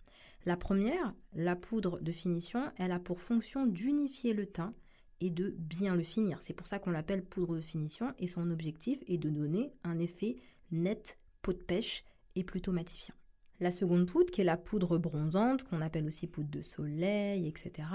La 0.47 0.57
première, 0.57 1.15
la 1.35 1.57
poudre 1.57 2.01
de 2.01 2.13
finition, 2.13 2.71
elle 2.77 2.93
a 2.93 2.99
pour 2.99 3.21
fonction 3.21 3.67
d'unifier 3.67 4.33
le 4.33 4.47
teint 4.47 4.75
et 5.21 5.31
de 5.31 5.55
bien 5.59 5.97
le 5.97 6.03
finir. 6.03 6.41
C'est 6.41 6.55
pour 6.55 6.67
ça 6.67 6.79
qu'on 6.79 6.91
l'appelle 6.91 7.25
poudre 7.25 7.57
de 7.57 7.61
finition 7.61 8.15
et 8.19 8.27
son 8.27 8.51
objectif 8.51 9.03
est 9.07 9.19
de 9.19 9.31
donner 9.31 9.73
un 9.85 9.99
effet 9.99 10.37
net, 10.71 11.19
peau 11.43 11.53
de 11.53 11.59
pêche 11.59 12.05
et 12.37 12.45
plutôt 12.45 12.73
matifiant. 12.73 13.15
La 13.61 13.71
seconde 13.71 14.07
poudre, 14.07 14.31
qui 14.31 14.41
est 14.41 14.45
la 14.45 14.57
poudre 14.57 14.97
bronzante, 14.97 15.65
qu'on 15.65 15.83
appelle 15.83 16.07
aussi 16.07 16.27
poudre 16.27 16.51
de 16.51 16.63
soleil, 16.63 17.47
etc., 17.47 17.89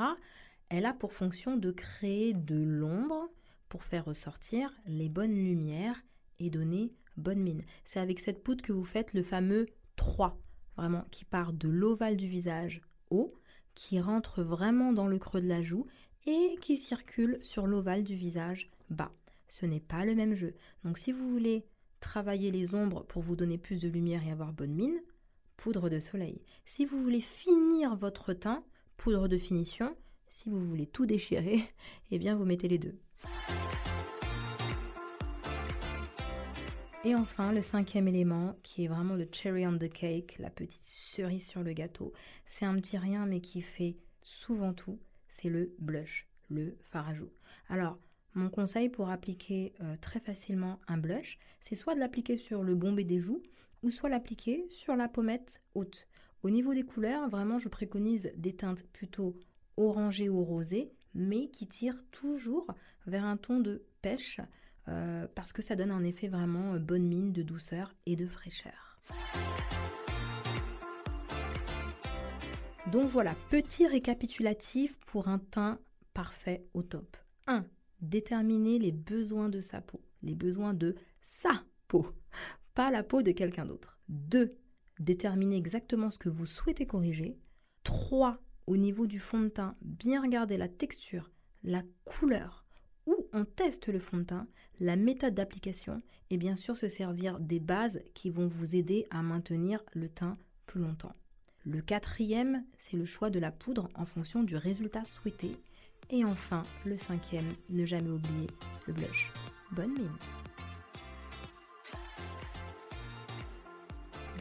elle 0.69 0.85
a 0.85 0.93
pour 0.93 1.13
fonction 1.13 1.57
de 1.57 1.71
créer 1.71 2.33
de 2.33 2.55
l'ombre 2.55 3.29
pour 3.69 3.83
faire 3.83 4.05
ressortir 4.05 4.73
les 4.87 5.09
bonnes 5.09 5.33
lumières 5.33 6.03
et 6.39 6.49
donner 6.49 6.93
bonne 7.17 7.41
mine. 7.41 7.63
C'est 7.83 7.99
avec 7.99 8.19
cette 8.19 8.43
poudre 8.43 8.63
que 8.63 8.73
vous 8.73 8.85
faites 8.85 9.13
le 9.13 9.23
fameux 9.23 9.67
3, 9.95 10.39
vraiment, 10.77 11.05
qui 11.11 11.25
part 11.25 11.53
de 11.53 11.69
l'ovale 11.69 12.17
du 12.17 12.27
visage 12.27 12.81
haut, 13.09 13.33
qui 13.73 13.99
rentre 13.99 14.41
vraiment 14.41 14.93
dans 14.93 15.07
le 15.07 15.19
creux 15.19 15.41
de 15.41 15.47
la 15.47 15.61
joue 15.61 15.85
et 16.25 16.55
qui 16.61 16.77
circule 16.77 17.37
sur 17.41 17.67
l'ovale 17.67 18.03
du 18.03 18.15
visage 18.15 18.69
bas. 18.89 19.11
Ce 19.47 19.65
n'est 19.65 19.79
pas 19.79 20.05
le 20.05 20.15
même 20.15 20.35
jeu. 20.35 20.55
Donc 20.83 20.97
si 20.97 21.11
vous 21.11 21.29
voulez 21.29 21.65
travailler 21.99 22.51
les 22.51 22.75
ombres 22.75 23.03
pour 23.03 23.21
vous 23.21 23.35
donner 23.35 23.57
plus 23.57 23.79
de 23.79 23.87
lumière 23.87 24.25
et 24.25 24.31
avoir 24.31 24.53
bonne 24.53 24.73
mine, 24.73 24.99
poudre 25.57 25.89
de 25.89 25.99
soleil. 25.99 26.41
Si 26.65 26.85
vous 26.85 27.01
voulez 27.01 27.21
finir 27.21 27.95
votre 27.95 28.33
teint, 28.33 28.63
poudre 28.97 29.27
de 29.27 29.37
finition. 29.37 29.95
Si 30.29 30.49
vous 30.49 30.63
voulez 30.67 30.87
tout 30.87 31.05
déchirer, 31.05 31.61
eh 32.11 32.19
bien 32.19 32.35
vous 32.35 32.45
mettez 32.45 32.67
les 32.67 32.77
deux. 32.77 32.99
Et 37.05 37.13
enfin, 37.13 37.51
le 37.51 37.61
cinquième 37.61 38.07
élément, 38.07 38.57
qui 38.63 38.83
est 38.83 38.87
vraiment 38.87 39.13
le 39.13 39.27
cherry 39.31 39.67
on 39.67 39.77
the 39.77 39.91
cake, 39.91 40.37
la 40.39 40.49
petite 40.49 40.83
cerise 40.83 41.45
sur 41.45 41.61
le 41.61 41.71
gâteau. 41.73 42.13
C'est 42.47 42.65
un 42.65 42.73
petit 42.75 42.97
rien, 42.97 43.27
mais 43.27 43.41
qui 43.41 43.61
fait 43.61 43.95
souvent 44.21 44.73
tout. 44.73 44.97
C'est 45.37 45.49
le 45.49 45.75
blush, 45.79 46.29
le 46.49 46.77
fard 46.81 47.09
à. 47.09 47.13
Alors, 47.67 47.99
mon 48.35 48.49
conseil 48.49 48.87
pour 48.87 49.09
appliquer 49.09 49.73
euh, 49.81 49.97
très 49.99 50.21
facilement 50.21 50.79
un 50.87 50.97
blush, 50.97 51.37
c'est 51.59 51.75
soit 51.75 51.93
de 51.93 51.99
l'appliquer 51.99 52.37
sur 52.37 52.63
le 52.63 52.73
bombé 52.73 53.03
des 53.03 53.19
joues, 53.19 53.43
ou 53.83 53.91
soit 53.91 54.07
l'appliquer 54.09 54.65
sur 54.69 54.95
la 54.95 55.09
pommette 55.09 55.59
haute. 55.73 56.07
Au 56.41 56.49
niveau 56.49 56.73
des 56.73 56.83
couleurs, 56.83 57.27
vraiment, 57.27 57.59
je 57.59 57.67
préconise 57.67 58.31
des 58.37 58.55
teintes 58.55 58.83
plutôt 58.93 59.37
orangées 59.75 60.29
ou 60.29 60.41
rosées, 60.41 60.93
mais 61.13 61.49
qui 61.49 61.67
tirent 61.67 62.03
toujours 62.11 62.67
vers 63.05 63.25
un 63.25 63.35
ton 63.35 63.59
de 63.59 63.83
pêche 64.01 64.39
euh, 64.87 65.27
parce 65.35 65.51
que 65.51 65.61
ça 65.61 65.75
donne 65.75 65.91
un 65.91 66.05
effet 66.05 66.29
vraiment 66.29 66.75
euh, 66.75 66.79
bonne 66.79 67.07
mine 67.07 67.33
de 67.33 67.41
douceur 67.41 67.93
et 68.05 68.15
de 68.15 68.25
fraîcheur. 68.25 69.01
Donc 72.91 73.07
voilà, 73.09 73.35
petit 73.49 73.87
récapitulatif 73.87 74.97
pour 75.07 75.27
un 75.27 75.39
teint 75.39 75.79
parfait 76.13 76.67
au 76.75 76.83
top. 76.83 77.17
1. 77.47 77.65
Déterminer 78.01 78.77
les 78.77 78.91
besoins 78.91 79.49
de 79.49 79.59
sa 79.59 79.81
peau, 79.81 80.01
les 80.21 80.35
besoins 80.35 80.75
de 80.75 80.95
sa 81.21 81.51
peau, 81.87 82.05
pas 82.75 82.91
la 82.91 83.01
peau 83.01 83.23
de 83.23 83.31
quelqu'un 83.31 83.65
d'autre. 83.65 83.99
2. 84.09 84.55
Déterminer 84.99 85.57
exactement 85.57 86.11
ce 86.11 86.19
que 86.19 86.29
vous 86.29 86.45
souhaitez 86.45 86.85
corriger. 86.85 87.39
3. 87.83 88.37
Au 88.67 88.77
niveau 88.77 89.07
du 89.07 89.19
fond 89.19 89.41
de 89.41 89.49
teint, 89.49 89.75
bien 89.81 90.21
regarder 90.21 90.57
la 90.57 90.67
texture, 90.67 91.31
la 91.63 91.81
couleur, 92.03 92.65
où 93.07 93.15
on 93.33 93.45
teste 93.45 93.87
le 93.87 93.99
fond 93.99 94.17
de 94.17 94.23
teint, 94.23 94.47
la 94.79 94.95
méthode 94.95 95.33
d'application 95.33 96.01
et 96.29 96.37
bien 96.37 96.55
sûr 96.55 96.77
se 96.77 96.87
servir 96.87 97.39
des 97.39 97.59
bases 97.59 98.01
qui 98.13 98.29
vont 98.29 98.47
vous 98.47 98.75
aider 98.75 99.07
à 99.09 99.23
maintenir 99.23 99.83
le 99.93 100.07
teint 100.07 100.37
plus 100.65 100.81
longtemps. 100.81 101.15
Le 101.67 101.81
quatrième, 101.81 102.63
c'est 102.77 102.95
le 102.95 103.05
choix 103.05 103.31
de 103.31 103.39
la 103.39 103.51
poudre 103.51 103.89
en 103.95 104.05
fonction 104.05 104.43
du 104.43 104.55
résultat 104.55 105.03
souhaité. 105.03 105.57
Et 106.11 106.23
enfin, 106.23 106.63
le 106.85 106.95
cinquième, 106.95 107.55
ne 107.69 107.85
jamais 107.85 108.11
oublier 108.11 108.45
le 108.85 108.93
blush. 108.93 109.31
Bonne 109.71 109.93
mine 109.93 110.11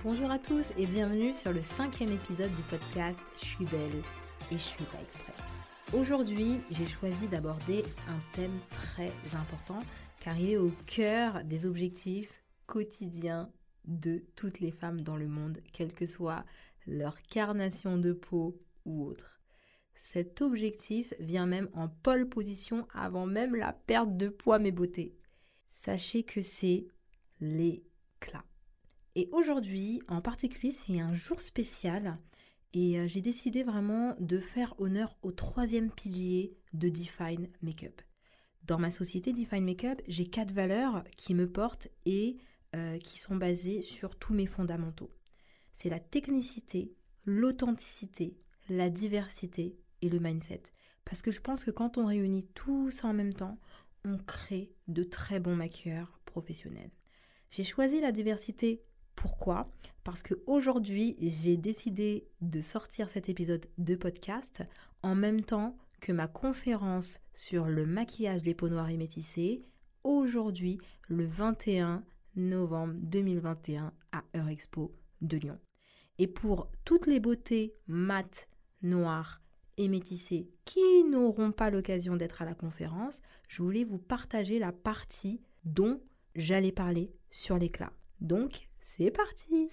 Bonjour 0.03 0.31
à 0.31 0.39
tous 0.39 0.67
et 0.77 0.85
bienvenue 0.85 1.33
sur 1.33 1.51
le 1.51 1.63
cinquième 1.63 2.13
épisode 2.13 2.55
du 2.55 2.63
podcast 2.65 3.21
Je 3.39 3.45
suis 3.47 3.65
belle 3.65 4.03
et 4.51 4.59
je 4.59 4.63
suis 4.63 4.85
pas 4.85 5.01
exprès. 5.01 5.33
Aujourd'hui, 5.95 6.61
j'ai 6.73 6.87
choisi 6.87 7.27
d'aborder 7.27 7.85
un 8.07 8.21
thème 8.35 8.61
très 8.71 9.13
important 9.35 9.81
car 10.21 10.39
il 10.39 10.51
est 10.51 10.57
au 10.59 10.73
cœur 10.85 11.43
des 11.45 11.65
objectifs 11.65 12.45
quotidiens 12.67 13.51
de 13.87 14.23
toutes 14.37 14.61
les 14.61 14.73
femmes 14.73 15.01
dans 15.01 15.17
le 15.17 15.27
monde, 15.27 15.63
quelle 15.73 15.95
que 15.95 16.05
soit 16.05 16.45
leur 16.87 17.21
carnation 17.23 17.99
de 17.99 18.13
peau 18.13 18.61
ou 18.85 19.05
autre. 19.05 19.41
Cet 19.95 20.43
objectif 20.43 21.15
vient 21.21 21.47
même 21.47 21.69
en 21.73 21.89
pole 21.89 22.29
position 22.29 22.87
avant 22.93 23.27
même 23.27 23.55
la 23.55 23.73
perte 23.73 24.17
de 24.17 24.29
poids 24.29 24.59
mes 24.59 24.73
beautés. 24.73 25.17
Sachez 25.67 26.25
que 26.25 26.43
c'est 26.43 26.87
l'éclat. 27.41 28.45
Et 29.15 29.29
aujourd'hui, 29.33 30.03
en 30.09 30.21
particulier, 30.21 30.73
c'est 30.73 30.99
un 30.99 31.15
jour 31.15 31.41
spécial 31.41 32.19
et 32.73 32.99
euh, 32.99 33.07
j'ai 33.07 33.21
décidé 33.21 33.63
vraiment 33.63 34.17
de 34.19 34.39
faire 34.39 34.75
honneur 34.79 35.17
au 35.23 35.31
troisième 35.31 35.91
pilier 35.91 36.57
de 36.73 36.89
Define 36.89 37.49
Makeup. 37.63 38.03
Dans 38.65 38.79
ma 38.79 38.91
société 38.91 39.33
Define 39.33 39.65
Makeup, 39.65 40.03
j'ai 40.09 40.27
quatre 40.27 40.53
valeurs 40.53 41.05
qui 41.17 41.35
me 41.35 41.49
portent 41.49 41.89
et 42.05 42.39
euh, 42.75 42.99
qui 42.99 43.19
sont 43.19 43.37
basées 43.37 43.83
sur 43.83 44.17
tous 44.17 44.35
mes 44.35 44.47
fondamentaux. 44.47 45.11
C'est 45.75 45.91
la 45.91 46.01
technicité, 46.01 46.95
l'authenticité, 47.27 48.39
la 48.71 48.89
diversité 48.89 49.77
et 50.03 50.09
le 50.09 50.21
mindset. 50.21 50.63
Parce 51.05 51.21
que 51.21 51.31
je 51.31 51.41
pense 51.41 51.65
que 51.65 51.71
quand 51.71 51.99
on 51.99 52.07
réunit 52.07 52.47
tout 52.55 52.91
ça 52.91 53.09
en 53.09 53.13
même 53.13 53.35
temps, 53.35 53.59
on 54.05 54.17
crée 54.19 54.73
de 54.89 55.03
très 55.03 55.41
bons 55.41 55.57
maquilleurs 55.57 56.21
professionnels. 56.25 56.91
J'ai 57.51 57.65
choisi 57.65 58.01
la 58.01 58.13
diversité 58.13 58.83
pourquoi? 59.17 59.71
Parce 60.03 60.23
qu'aujourd'hui, 60.23 61.17
j'ai 61.21 61.57
décidé 61.57 62.29
de 62.41 62.61
sortir 62.61 63.09
cet 63.09 63.29
épisode 63.29 63.67
de 63.79 63.97
podcast 63.97 64.63
en 65.03 65.15
même 65.15 65.41
temps 65.41 65.77
que 66.01 66.13
ma 66.13 66.29
conférence 66.29 67.21
sur 67.33 67.67
le 67.67 67.87
maquillage 67.87 68.43
des 68.43 68.55
peaux 68.55 68.69
noires 68.69 68.91
et 68.91 68.97
métissées, 68.97 69.65
aujourd'hui, 70.03 70.79
le 71.09 71.27
21 71.27 72.05
novembre 72.37 72.95
2021 73.01 73.93
à 74.13 74.25
Eurexpo 74.37 74.95
de 75.21 75.37
Lyon. 75.37 75.59
Et 76.19 76.27
pour 76.27 76.71
toutes 76.85 77.07
les 77.07 77.21
beautés 77.21 77.75
mates, 77.87 78.49
noires 78.83 79.41
et 79.77 79.89
métissées 79.89 80.49
qui 80.65 81.05
n'auront 81.05 81.53
pas 81.53 81.71
l'occasion 81.71 82.17
d'être 82.17 82.43
à 82.43 82.45
la 82.45 82.55
conférence, 82.55 83.21
je 83.49 83.63
voulais 83.63 83.85
vous 83.85 83.99
partager 83.99 84.59
la 84.59 84.73
partie 84.73 85.41
dont 85.65 86.01
j'allais 86.37 86.73
parler 86.73 87.13
sur 87.31 87.59
l'éclat. 87.59 87.93
Donc, 88.21 88.69
c'est 88.81 89.11
parti 89.11 89.71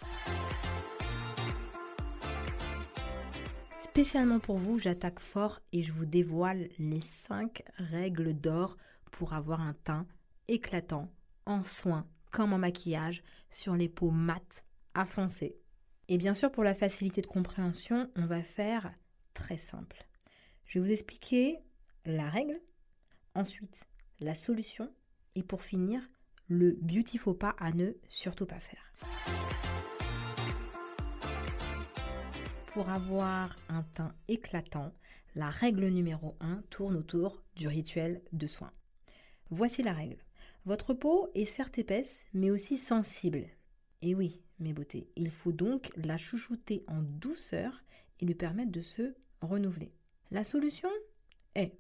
Spécialement 3.78 4.40
pour 4.40 4.58
vous, 4.58 4.80
j'attaque 4.80 5.20
fort 5.20 5.60
et 5.74 5.82
je 5.82 5.92
vous 5.92 6.06
dévoile 6.06 6.70
les 6.80 7.02
5 7.02 7.62
règles 7.78 8.34
d'or 8.34 8.78
pour 9.12 9.34
avoir 9.34 9.62
un 9.62 9.74
teint 9.74 10.08
éclatant, 10.48 11.12
en 11.46 11.64
soins 11.64 12.08
comme 12.32 12.54
en 12.54 12.58
maquillage, 12.58 13.22
sur 13.50 13.76
les 13.76 13.90
peaux 13.90 14.12
mates 14.12 14.64
à 14.94 15.06
foncer. 15.06 15.58
Et 16.08 16.18
bien 16.18 16.34
sûr, 16.34 16.52
pour 16.52 16.64
la 16.64 16.76
facilité 16.76 17.22
de 17.22 17.28
compréhension, 17.28 18.10
on 18.16 18.26
va 18.26 18.44
faire 18.44 18.94
très 19.34 19.58
simple. 19.58 20.06
Je 20.66 20.80
vais 20.80 20.86
vous 20.86 20.92
expliquer 20.92 21.60
la 22.06 22.30
règle. 22.30 22.60
Ensuite, 23.34 23.86
la 24.20 24.36
solution. 24.36 24.92
Et 25.36 25.44
pour 25.44 25.62
finir, 25.62 26.02
le 26.48 26.78
beauty 26.82 27.18
faux 27.18 27.34
pas 27.34 27.56
à 27.58 27.72
ne 27.72 27.94
surtout 28.08 28.46
pas 28.46 28.60
faire. 28.60 28.94
Pour 32.68 32.90
avoir 32.90 33.58
un 33.70 33.84
teint 33.84 34.14
éclatant, 34.28 34.94
la 35.36 35.50
règle 35.50 35.88
numéro 35.88 36.36
1 36.42 36.64
tourne 36.70 36.96
autour 36.96 37.42
du 37.56 37.68
rituel 37.68 38.22
de 38.34 38.48
soin. 38.48 38.72
Voici 39.50 39.84
la 39.84 39.94
règle. 39.94 40.18
Votre 40.66 40.94
peau 40.94 41.30
est 41.34 41.46
certes 41.46 41.78
épaisse, 41.78 42.26
mais 42.34 42.52
aussi 42.52 42.78
sensible. 42.78 43.48
Et 44.02 44.16
oui, 44.16 44.42
mes 44.60 44.74
beautés, 44.74 45.10
il 45.16 45.30
faut 45.30 45.52
donc 45.52 45.92
la 45.96 46.18
chouchouter 46.18 46.84
en 46.88 47.02
douceur 47.02 47.84
et 48.20 48.26
lui 48.26 48.36
permettre 48.36 48.72
de 48.72 48.82
se 48.82 49.14
renouveler. 49.42 49.92
La 50.32 50.44
solution 50.44 50.90
est 51.56 51.78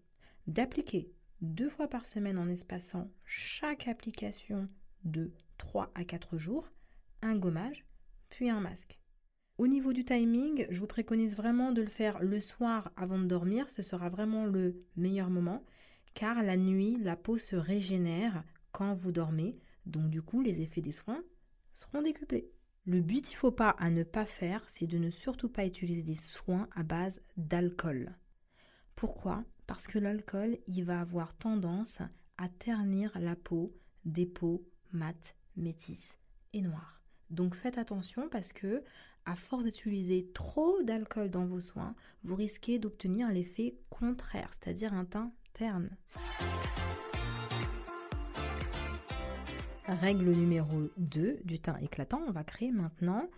d'appliquer 0.47 1.11
deux 1.41 1.69
fois 1.69 1.87
par 1.87 2.05
semaine 2.05 2.37
en 2.37 2.47
espaçant 2.47 3.09
chaque 3.25 3.87
application 3.87 4.69
de 5.03 5.31
3 5.57 5.91
à 5.95 6.03
4 6.03 6.37
jours 6.37 6.69
un 7.23 7.35
gommage, 7.35 7.85
puis 8.29 8.49
un 8.49 8.59
masque. 8.59 8.99
Au 9.57 9.67
niveau 9.67 9.93
du 9.93 10.03
timing, 10.03 10.65
je 10.69 10.79
vous 10.79 10.87
préconise 10.87 11.35
vraiment 11.35 11.71
de 11.71 11.81
le 11.81 11.87
faire 11.87 12.19
le 12.19 12.39
soir 12.39 12.91
avant 12.95 13.19
de 13.19 13.25
dormir, 13.25 13.69
ce 13.69 13.83
sera 13.83 14.09
vraiment 14.09 14.45
le 14.45 14.83
meilleur 14.95 15.29
moment, 15.29 15.63
car 16.13 16.41
la 16.41 16.57
nuit, 16.57 16.97
la 16.99 17.15
peau 17.15 17.37
se 17.37 17.55
régénère 17.55 18.43
quand 18.71 18.95
vous 18.95 19.11
dormez, 19.11 19.57
donc 19.85 20.09
du 20.09 20.21
coup 20.21 20.41
les 20.41 20.61
effets 20.61 20.81
des 20.81 20.91
soins 20.91 21.23
seront 21.73 22.01
décuplés. 22.01 22.51
Le 22.85 23.01
but 23.01 23.31
il 23.31 23.35
faut 23.35 23.51
pas 23.51 23.69
à 23.69 23.89
ne 23.89 24.03
pas 24.03 24.25
faire, 24.25 24.63
c'est 24.67 24.87
de 24.87 24.97
ne 24.97 25.09
surtout 25.09 25.49
pas 25.49 25.65
utiliser 25.65 26.01
des 26.01 26.15
soins 26.15 26.67
à 26.75 26.83
base 26.83 27.21
d'alcool. 27.37 28.15
Pourquoi? 28.95 29.43
Parce 29.67 29.87
que 29.87 29.99
l'alcool, 29.99 30.57
il 30.67 30.83
va 30.83 30.99
avoir 30.99 31.35
tendance 31.37 31.99
à 32.37 32.49
ternir 32.49 33.11
la 33.19 33.35
peau 33.35 33.73
des 34.03 34.25
peaux 34.25 34.67
mates, 34.91 35.35
métisses 35.55 36.17
et 36.53 36.61
noires. 36.61 37.01
Donc 37.29 37.55
faites 37.55 37.77
attention 37.77 38.27
parce 38.29 38.51
que 38.51 38.83
à 39.25 39.35
force 39.35 39.63
d'utiliser 39.63 40.31
trop 40.33 40.81
d'alcool 40.81 41.29
dans 41.29 41.45
vos 41.45 41.61
soins, 41.61 41.95
vous 42.23 42.35
risquez 42.35 42.79
d'obtenir 42.79 43.29
l'effet 43.29 43.77
contraire, 43.89 44.49
c'est-à-dire 44.53 44.93
un 44.93 45.05
teint 45.05 45.31
terne. 45.53 45.95
Règle 49.91 50.31
numéro 50.31 50.89
2 50.95 51.41
du 51.43 51.60
teint 51.60 51.75
éclatant, 51.77 52.21
on 52.25 52.31
va 52.31 52.45
créer 52.45 52.71
maintenant 52.71 53.29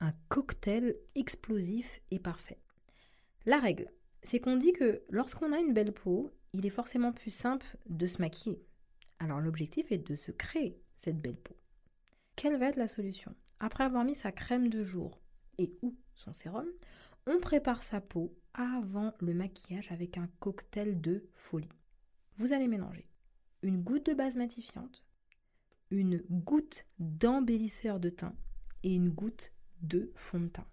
un 0.00 0.12
cocktail 0.28 0.96
explosif 1.14 2.00
et 2.10 2.18
parfait. 2.18 2.58
La 3.46 3.60
règle, 3.60 3.88
c'est 4.24 4.40
qu'on 4.40 4.56
dit 4.56 4.72
que 4.72 5.04
lorsqu'on 5.08 5.52
a 5.52 5.60
une 5.60 5.72
belle 5.72 5.92
peau, 5.92 6.32
il 6.52 6.66
est 6.66 6.70
forcément 6.70 7.12
plus 7.12 7.30
simple 7.30 7.76
de 7.88 8.08
se 8.08 8.20
maquiller. 8.20 8.60
Alors 9.20 9.40
l'objectif 9.40 9.92
est 9.92 9.98
de 9.98 10.16
se 10.16 10.32
créer 10.32 10.82
cette 10.96 11.20
belle 11.20 11.38
peau. 11.38 11.56
Quelle 12.34 12.58
va 12.58 12.70
être 12.70 12.76
la 12.76 12.88
solution? 12.88 13.32
Après 13.60 13.84
avoir 13.84 14.04
mis 14.04 14.16
sa 14.16 14.32
crème 14.32 14.68
de 14.68 14.82
jour 14.82 15.20
et 15.58 15.72
ou 15.80 15.94
son 16.14 16.32
sérum, 16.32 16.66
on 17.28 17.38
prépare 17.38 17.84
sa 17.84 18.00
peau 18.00 18.34
avant 18.52 19.14
le 19.20 19.32
maquillage 19.32 19.92
avec 19.92 20.18
un 20.18 20.28
cocktail 20.40 21.00
de 21.00 21.28
folie. 21.34 21.68
Vous 22.36 22.52
allez 22.52 22.66
mélanger 22.66 23.06
une 23.62 23.80
goutte 23.80 24.06
de 24.06 24.14
base 24.14 24.36
matifiante, 24.36 25.04
une 25.90 26.22
goutte 26.30 26.84
d'embellisseur 26.98 28.00
de 28.00 28.10
teint 28.10 28.34
et 28.82 28.94
une 28.94 29.10
goutte 29.10 29.52
de 29.82 30.12
fond 30.14 30.40
de 30.40 30.48
teint. 30.48 30.66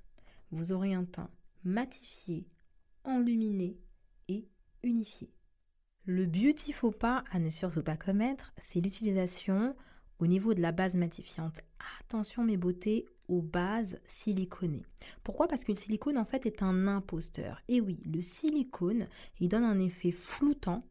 Vous 0.52 0.72
aurez 0.72 0.94
un 0.94 1.06
teint 1.06 1.30
matifié, 1.64 2.48
enluminé 3.04 3.78
et 4.28 4.48
unifié. 4.84 5.32
Le 6.06 6.26
beauty 6.26 6.74
pas 7.00 7.24
à 7.32 7.40
ne 7.40 7.50
surtout 7.50 7.84
pas 7.84 7.98
commettre, 7.98 8.54
c'est 8.62 8.80
l'utilisation 8.80 9.76
au 10.20 10.28
niveau 10.28 10.54
de 10.54 10.62
la 10.62 10.72
base 10.72 10.96
matifiante. 10.96 11.62
Attention 12.00 12.44
mes 12.44 12.58
beautés 12.58 13.06
aux 13.28 13.42
bases 13.42 14.00
siliconées. 14.06 14.86
Pourquoi? 15.24 15.48
Parce 15.48 15.64
que 15.64 15.74
le 15.74 15.78
silicone 15.78 16.18
en 16.18 16.26
fait 16.26 16.46
est 16.46 16.64
un 16.64 16.88
imposteur. 16.88 17.62
Et 17.68 17.82
oui, 17.82 18.00
le 18.06 18.22
silicone, 18.22 19.08
il 19.40 19.50
donne 19.50 19.66
un 19.66 19.80
effet 19.80 20.12
floutant, 20.12 20.88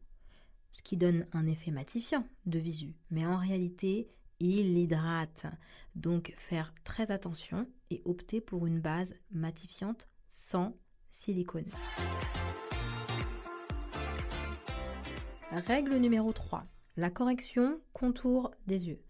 ce 0.71 0.83
qui 0.83 0.97
donne 0.97 1.25
un 1.33 1.47
effet 1.47 1.71
matifiant 1.71 2.27
de 2.45 2.59
visu. 2.59 2.93
Mais 3.09 3.25
en 3.25 3.37
réalité, 3.37 4.11
il 4.39 4.77
hydrate. 4.77 5.45
Donc 5.95 6.33
faire 6.37 6.73
très 6.83 7.11
attention 7.11 7.67
et 7.89 8.01
opter 8.05 8.41
pour 8.41 8.67
une 8.67 8.79
base 8.79 9.15
matifiante 9.31 10.07
sans 10.27 10.75
silicone. 11.09 11.69
Règle 15.51 15.95
numéro 15.97 16.33
3. 16.33 16.65
La 16.97 17.09
correction 17.09 17.79
contour 17.93 18.51
des 18.65 18.89
yeux. 18.89 19.01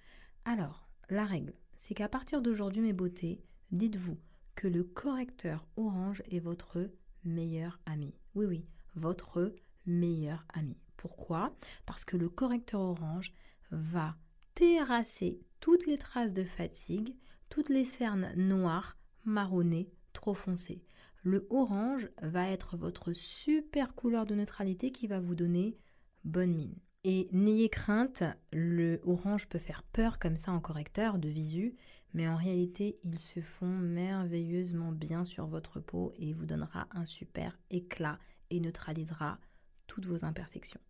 Alors, 0.46 0.88
la 1.10 1.26
règle, 1.26 1.54
c'est 1.78 1.94
qu'à 1.94 2.08
partir 2.08 2.42
d'aujourd'hui, 2.42 2.82
mes 2.82 2.94
beautés, 2.94 3.44
dites-vous 3.72 4.18
que 4.56 4.68
le 4.68 4.84
correcteur 4.84 5.68
orange 5.78 6.24
est 6.32 6.40
votre 6.40 6.90
meilleur 7.24 7.80
ami. 7.86 8.13
Oui, 8.36 8.46
oui, 8.46 8.66
votre 8.96 9.54
meilleur 9.86 10.46
ami. 10.54 10.78
Pourquoi? 10.96 11.54
Parce 11.86 12.06
que 12.06 12.18
le 12.18 12.30
correcteur 12.30 12.82
orange 12.82 13.34
va 13.72 14.16
terrasser 14.58 15.39
toutes 15.60 15.86
les 15.86 16.00
traces 16.00 16.34
de 16.34 16.43
fatigue, 16.43 17.15
toutes 17.48 17.70
les 17.70 17.86
cernes 17.86 18.34
noires, 18.36 18.98
marronnées, 19.24 19.91
trop 20.13 20.34
foncées. 20.34 20.84
Le 21.22 21.46
orange 21.52 22.10
va 22.24 22.50
être 22.50 22.76
votre 22.76 23.13
super 23.13 23.93
couleur 23.93 24.26
de 24.26 24.34
neutralité 24.34 24.91
qui 24.91 25.06
va 25.06 25.20
vous 25.20 25.36
donner 25.36 25.78
bonne 26.24 26.56
mine. 26.56 26.74
Et 27.04 27.28
n'ayez 27.32 27.70
crainte, 27.70 28.24
le 28.52 29.00
orange 29.04 29.48
peut 29.48 29.60
faire 29.60 29.84
peur 29.84 30.17
comme 30.17 30.38
ça 30.38 30.52
en 30.52 30.60
correcteur 30.60 31.20
de 31.20 31.30
visu, 31.30 31.76
mais 32.15 32.28
en 32.28 32.36
réalité, 32.36 32.98
ils 33.04 33.20
se 33.20 33.41
font 33.41 33.67
merveilleusement 33.67 34.91
bien 34.91 35.24
sur 35.24 35.46
votre 35.46 35.80
peau 35.80 36.13
et 36.17 36.34
vous 36.34 36.48
donnera 36.48 36.88
un 36.96 37.06
super 37.06 37.60
éclat 37.70 38.17
et 38.50 38.60
neutralisera 38.60 39.38
toutes 39.86 40.08
vos 40.08 40.26
imperfections. 40.26 40.82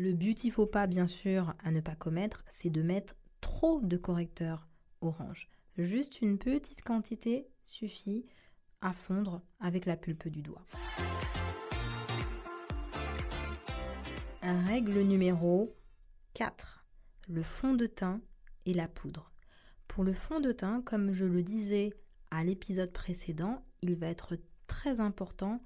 Le 0.00 0.12
beauty 0.12 0.52
faux 0.52 0.66
pas, 0.66 0.86
bien 0.86 1.08
sûr, 1.08 1.56
à 1.58 1.72
ne 1.72 1.80
pas 1.80 1.96
commettre, 1.96 2.44
c'est 2.48 2.70
de 2.70 2.82
mettre 2.82 3.16
trop 3.40 3.80
de 3.80 3.96
correcteur 3.96 4.68
orange. 5.00 5.48
Juste 5.76 6.22
une 6.22 6.38
petite 6.38 6.82
quantité 6.82 7.48
suffit 7.64 8.24
à 8.80 8.92
fondre 8.92 9.42
avec 9.58 9.86
la 9.86 9.96
pulpe 9.96 10.28
du 10.28 10.40
doigt. 10.40 10.64
Règle 14.42 15.00
numéro 15.00 15.74
4. 16.34 16.86
Le 17.28 17.42
fond 17.42 17.74
de 17.74 17.86
teint 17.86 18.20
et 18.66 18.74
la 18.74 18.86
poudre. 18.86 19.32
Pour 19.88 20.04
le 20.04 20.12
fond 20.12 20.38
de 20.38 20.52
teint, 20.52 20.80
comme 20.80 21.10
je 21.10 21.24
le 21.24 21.42
disais 21.42 21.92
à 22.30 22.44
l'épisode 22.44 22.92
précédent, 22.92 23.64
il 23.82 23.96
va 23.96 24.06
être 24.06 24.38
très 24.68 25.00
important 25.00 25.60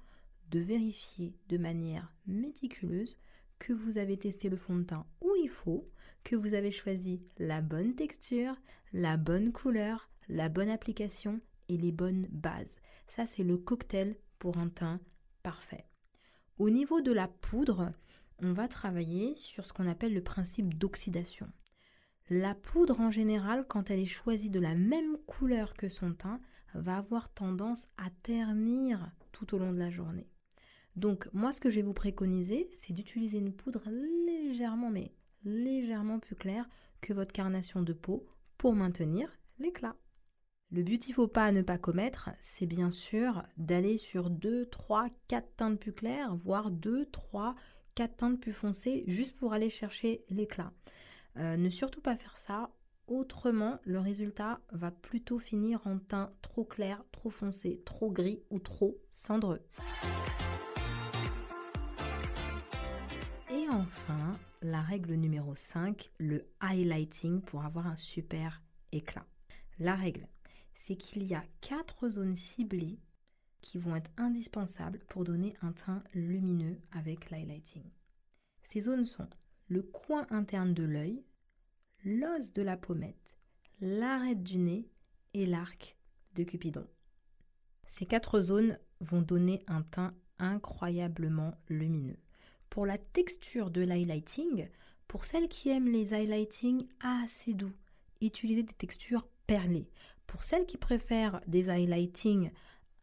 de 0.49 0.57
vérifier 0.57 1.35
de 1.49 1.59
manière 1.59 2.11
méticuleuse 2.25 3.15
que 3.59 3.73
vous 3.73 3.97
avez 3.97 4.17
testé 4.17 4.49
le 4.49 4.57
fond 4.57 4.75
de 4.75 4.83
teint 4.83 5.05
où 5.21 5.33
il 5.41 5.49
faut, 5.49 5.89
que 6.23 6.35
vous 6.35 6.53
avez 6.53 6.71
choisi 6.71 7.21
la 7.37 7.61
bonne 7.61 7.95
texture, 7.95 8.55
la 8.93 9.17
bonne 9.17 9.51
couleur, 9.51 10.09
la 10.29 10.49
bonne 10.49 10.69
application 10.69 11.41
et 11.69 11.77
les 11.77 11.91
bonnes 11.91 12.27
bases. 12.31 12.77
Ça, 13.07 13.25
c'est 13.25 13.43
le 13.43 13.57
cocktail 13.57 14.15
pour 14.39 14.57
un 14.57 14.69
teint 14.69 14.99
parfait. 15.41 15.85
Au 16.57 16.69
niveau 16.69 17.01
de 17.01 17.11
la 17.11 17.27
poudre, 17.27 17.93
on 18.39 18.53
va 18.53 18.67
travailler 18.67 19.35
sur 19.37 19.65
ce 19.65 19.73
qu'on 19.73 19.87
appelle 19.87 20.13
le 20.13 20.23
principe 20.23 20.77
d'oxydation. 20.77 21.49
La 22.29 22.55
poudre 22.55 22.99
en 23.01 23.11
général, 23.11 23.65
quand 23.67 23.89
elle 23.89 23.99
est 23.99 24.05
choisie 24.05 24.49
de 24.49 24.59
la 24.59 24.75
même 24.75 25.17
couleur 25.25 25.75
que 25.75 25.89
son 25.89 26.13
teint, 26.13 26.39
va 26.73 26.97
avoir 26.97 27.29
tendance 27.33 27.87
à 27.97 28.09
ternir 28.23 29.11
tout 29.31 29.55
au 29.55 29.59
long 29.59 29.73
de 29.73 29.79
la 29.79 29.89
journée. 29.89 30.29
Donc 30.95 31.27
moi 31.33 31.51
ce 31.51 31.59
que 31.59 31.69
je 31.69 31.77
vais 31.77 31.81
vous 31.81 31.93
préconiser, 31.93 32.69
c'est 32.75 32.93
d'utiliser 32.93 33.37
une 33.37 33.53
poudre 33.53 33.83
légèrement 34.25 34.89
mais 34.89 35.11
légèrement 35.43 36.19
plus 36.19 36.35
claire 36.35 36.69
que 37.01 37.13
votre 37.13 37.33
carnation 37.33 37.81
de 37.81 37.93
peau 37.93 38.25
pour 38.57 38.73
maintenir 38.73 39.29
l'éclat. 39.59 39.95
Le 40.71 40.81
but 40.81 41.07
il 41.07 41.13
faut 41.13 41.27
pas 41.27 41.45
à 41.45 41.51
ne 41.51 41.61
pas 41.61 41.77
commettre, 41.77 42.31
c'est 42.41 42.65
bien 42.65 42.89
sûr 42.89 43.43
d'aller 43.57 43.97
sur 43.97 44.29
2, 44.29 44.65
3, 44.67 45.07
4 45.27 45.55
teintes 45.55 45.79
plus 45.79 45.93
claires, 45.93 46.35
voire 46.35 46.71
2, 46.71 47.05
3, 47.05 47.53
4 47.93 48.15
teintes 48.15 48.39
plus 48.39 48.53
foncées, 48.53 49.03
juste 49.05 49.35
pour 49.35 49.53
aller 49.53 49.69
chercher 49.69 50.25
l'éclat. 50.29 50.73
Euh, 51.37 51.57
ne 51.57 51.69
surtout 51.69 52.01
pas 52.01 52.15
faire 52.15 52.37
ça, 52.37 52.71
autrement 53.07 53.79
le 53.83 53.99
résultat 53.99 54.61
va 54.71 54.89
plutôt 54.89 55.37
finir 55.37 55.85
en 55.85 55.99
teint 55.99 56.31
trop 56.41 56.63
clair, 56.63 57.03
trop 57.11 57.29
foncé, 57.29 57.81
trop 57.85 58.09
gris 58.09 58.41
ou 58.49 58.57
trop 58.57 58.97
cendreux. 59.11 59.61
Enfin, 63.73 64.37
la 64.61 64.81
règle 64.81 65.15
numéro 65.15 65.55
5, 65.55 66.11
le 66.19 66.45
highlighting 66.61 67.41
pour 67.41 67.63
avoir 67.63 67.87
un 67.87 67.95
super 67.95 68.61
éclat. 68.91 69.25
La 69.79 69.95
règle, 69.95 70.27
c'est 70.75 70.95
qu'il 70.95 71.23
y 71.23 71.33
a 71.33 71.43
quatre 71.61 72.09
zones 72.09 72.35
ciblées 72.35 72.99
qui 73.61 73.79
vont 73.79 73.95
être 73.95 74.11
indispensables 74.17 74.99
pour 75.09 75.23
donner 75.23 75.55
un 75.61 75.71
teint 75.71 76.03
lumineux 76.13 76.79
avec 76.91 77.31
l'highlighting. 77.31 77.83
Ces 78.63 78.81
zones 78.81 79.05
sont 79.05 79.29
le 79.67 79.81
coin 79.81 80.27
interne 80.29 80.75
de 80.75 80.83
l'œil, 80.83 81.23
l'os 82.05 82.53
de 82.53 82.61
la 82.61 82.77
pommette, 82.77 83.37
l'arête 83.81 84.43
du 84.43 84.59
nez 84.59 84.87
et 85.33 85.47
l'arc 85.47 85.97
de 86.35 86.43
Cupidon. 86.43 86.87
Ces 87.87 88.05
quatre 88.05 88.39
zones 88.39 88.77
vont 88.99 89.21
donner 89.21 89.63
un 89.67 89.81
teint 89.81 90.13
incroyablement 90.37 91.55
lumineux. 91.69 92.19
Pour 92.73 92.87
la 92.87 92.97
texture 92.97 93.69
de 93.69 93.81
l'highlighting, 93.81 94.67
pour 95.07 95.25
celles 95.25 95.47
qui 95.47 95.69
aiment 95.69 95.91
les 95.91 96.15
highlighting 96.15 96.87
assez 97.01 97.53
doux, 97.53 97.71
utilisez 98.19 98.63
des 98.63 98.73
textures 98.73 99.27
perlées. 99.45 99.91
Pour 100.25 100.41
celles 100.41 100.65
qui 100.65 100.77
préfèrent 100.77 101.39
des 101.45 101.69
highlighting 101.69 102.49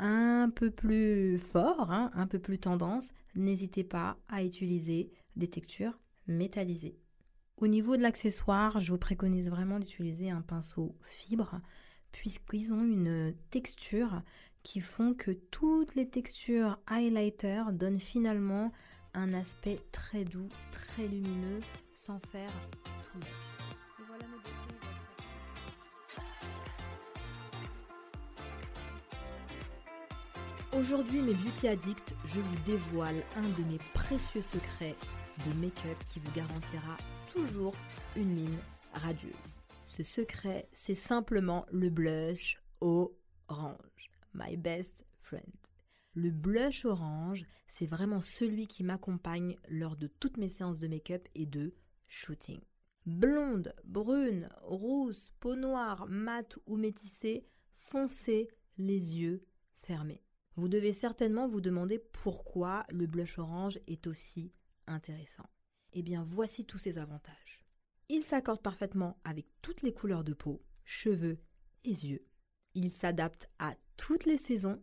un 0.01 0.51
peu 0.53 0.73
plus 0.73 1.39
forts, 1.39 1.93
hein, 1.93 2.11
un 2.15 2.27
peu 2.27 2.41
plus 2.41 2.59
tendance, 2.59 3.13
n'hésitez 3.37 3.85
pas 3.85 4.17
à 4.29 4.43
utiliser 4.43 5.13
des 5.37 5.49
textures 5.49 6.01
métallisées. 6.27 6.99
Au 7.57 7.69
niveau 7.69 7.97
de 7.97 8.03
l'accessoire, 8.03 8.81
je 8.81 8.91
vous 8.91 8.99
préconise 8.99 9.51
vraiment 9.51 9.79
d'utiliser 9.79 10.31
un 10.31 10.43
pinceau 10.43 10.97
fibre 11.01 11.61
puisqu'ils 12.11 12.73
ont 12.73 12.83
une 12.83 13.37
texture 13.51 14.21
qui 14.65 14.81
font 14.81 15.15
que 15.15 15.31
toutes 15.31 15.95
les 15.95 16.09
textures 16.09 16.81
highlighter 16.89 17.63
donnent 17.71 18.01
finalement 18.01 18.73
un 19.15 19.35
aspect 19.35 19.79
très 19.93 20.25
doux, 20.25 20.49
très 20.71 21.07
lumineux, 21.07 21.61
sans 21.93 22.19
faire 22.19 22.53
tout 23.03 23.19
moche. 23.19 23.61
Aujourd'hui, 30.73 31.21
mes 31.21 31.35
beauty 31.35 31.69
addicts, 31.69 32.15
je 32.25 32.41
vous 32.41 32.57
dévoile 32.65 33.23
un 33.37 33.43
de 33.43 33.65
mes 33.71 33.79
précieux 33.93 34.41
secrets 34.41 34.95
de 35.47 35.53
make-up 35.55 35.99
qui 36.07 36.21
vous 36.21 36.31
garantira 36.33 36.97
toujours 37.33 37.75
une 38.17 38.31
mine 38.31 38.59
radieuse. 38.95 39.35
Ce 39.85 40.03
secret, 40.03 40.69
c'est 40.73 40.95
simplement 40.95 41.67
le 41.73 41.91
blush 41.91 42.63
orange. 42.81 43.77
My 44.33 44.57
best 44.57 45.05
friend. 45.23 45.70
Le 46.15 46.31
blush 46.31 46.85
orange, 46.85 47.45
c'est 47.67 47.87
vraiment 47.87 48.21
celui 48.21 48.67
qui 48.67 48.83
m'accompagne 48.83 49.57
lors 49.69 49.97
de 49.97 50.09
toutes 50.09 50.37
mes 50.37 50.49
séances 50.49 50.81
de 50.81 50.89
make-up 50.89 51.27
et 51.35 51.47
de 51.47 51.75
shooting. 52.09 52.61
Blonde, 53.07 53.75
brune, 53.85 54.49
rousse, 54.63 55.33
peau 55.41 55.55
noire, 55.55 56.07
mate 56.09 56.59
ou 56.67 56.77
métissée, 56.77 57.47
foncez 57.73 58.49
les 58.77 59.19
yeux 59.19 59.45
fermés. 59.75 60.23
Vous 60.57 60.69
devez 60.69 60.93
certainement 60.93 61.49
vous 61.49 61.61
demander 61.61 61.99
pourquoi 61.99 62.85
le 62.91 63.07
blush 63.07 63.39
orange 63.39 63.79
est 63.87 64.07
aussi 64.07 64.53
intéressant. 64.87 65.49
Eh 65.93 66.03
bien, 66.03 66.23
voici 66.23 66.65
tous 66.65 66.79
ses 66.79 66.99
avantages. 66.99 67.65
Il 68.09 68.25
s'accorde 68.25 68.61
parfaitement 68.61 69.19
avec 69.25 69.47
toutes 69.63 69.83
les 69.83 69.95
couleurs 69.95 70.25
de 70.25 70.35
peau, 70.35 70.63
cheveux 70.85 71.39
et 71.85 71.91
yeux. 71.91 72.27
Il 72.75 72.91
s'adapte 72.91 73.49
à 73.59 73.75
toutes 73.97 74.27
les 74.27 74.39
saisons. 74.39 74.83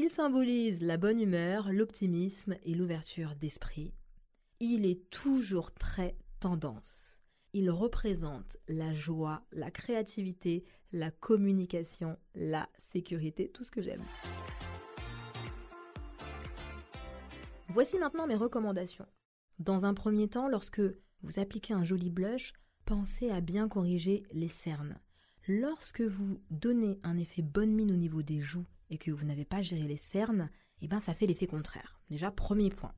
Il 0.00 0.10
symbolise 0.10 0.84
la 0.84 0.96
bonne 0.96 1.20
humeur, 1.20 1.72
l'optimisme 1.72 2.54
et 2.62 2.72
l'ouverture 2.72 3.34
d'esprit. 3.34 3.92
Il 4.60 4.86
est 4.86 5.10
toujours 5.10 5.72
très 5.72 6.16
tendance. 6.38 7.20
Il 7.52 7.68
représente 7.68 8.58
la 8.68 8.94
joie, 8.94 9.42
la 9.50 9.72
créativité, 9.72 10.64
la 10.92 11.10
communication, 11.10 12.16
la 12.36 12.68
sécurité, 12.78 13.48
tout 13.48 13.64
ce 13.64 13.72
que 13.72 13.82
j'aime. 13.82 14.04
Voici 17.66 17.98
maintenant 17.98 18.28
mes 18.28 18.36
recommandations. 18.36 19.06
Dans 19.58 19.84
un 19.84 19.94
premier 19.94 20.28
temps, 20.28 20.46
lorsque 20.46 20.80
vous 21.22 21.40
appliquez 21.40 21.74
un 21.74 21.82
joli 21.82 22.10
blush, 22.10 22.52
pensez 22.84 23.30
à 23.30 23.40
bien 23.40 23.66
corriger 23.66 24.22
les 24.30 24.46
cernes. 24.46 25.00
Lorsque 25.50 26.02
vous 26.02 26.42
donnez 26.50 27.00
un 27.04 27.16
effet 27.16 27.40
bonne 27.40 27.72
mine 27.72 27.90
au 27.90 27.96
niveau 27.96 28.20
des 28.20 28.38
joues 28.38 28.66
et 28.90 28.98
que 28.98 29.10
vous 29.10 29.24
n'avez 29.24 29.46
pas 29.46 29.62
géré 29.62 29.88
les 29.88 29.96
cernes, 29.96 30.50
eh 30.82 30.88
ben 30.88 31.00
ça 31.00 31.14
fait 31.14 31.24
l'effet 31.24 31.46
contraire. 31.46 32.02
Déjà, 32.10 32.30
premier 32.30 32.68
point. 32.68 32.92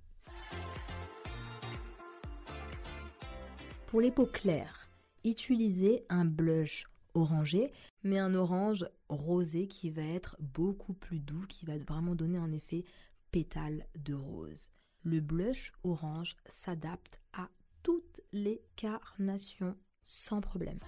Pour 3.86 4.00
les 4.00 4.10
peaux 4.10 4.26
claires, 4.26 4.90
utilisez 5.24 6.04
un 6.08 6.24
blush 6.24 6.86
orangé, 7.14 7.70
mais 8.02 8.18
un 8.18 8.34
orange 8.34 8.84
rosé 9.08 9.68
qui 9.68 9.90
va 9.90 10.02
être 10.02 10.36
beaucoup 10.40 10.94
plus 10.94 11.20
doux, 11.20 11.46
qui 11.48 11.66
va 11.66 11.78
vraiment 11.78 12.16
donner 12.16 12.38
un 12.38 12.50
effet 12.50 12.82
pétale 13.30 13.86
de 13.94 14.14
rose. 14.14 14.72
Le 15.04 15.20
blush 15.20 15.70
orange 15.84 16.34
s'adapte 16.48 17.20
à 17.32 17.48
toutes 17.84 18.20
les 18.32 18.60
carnations 18.74 19.76
sans 20.02 20.40
problème. 20.40 20.80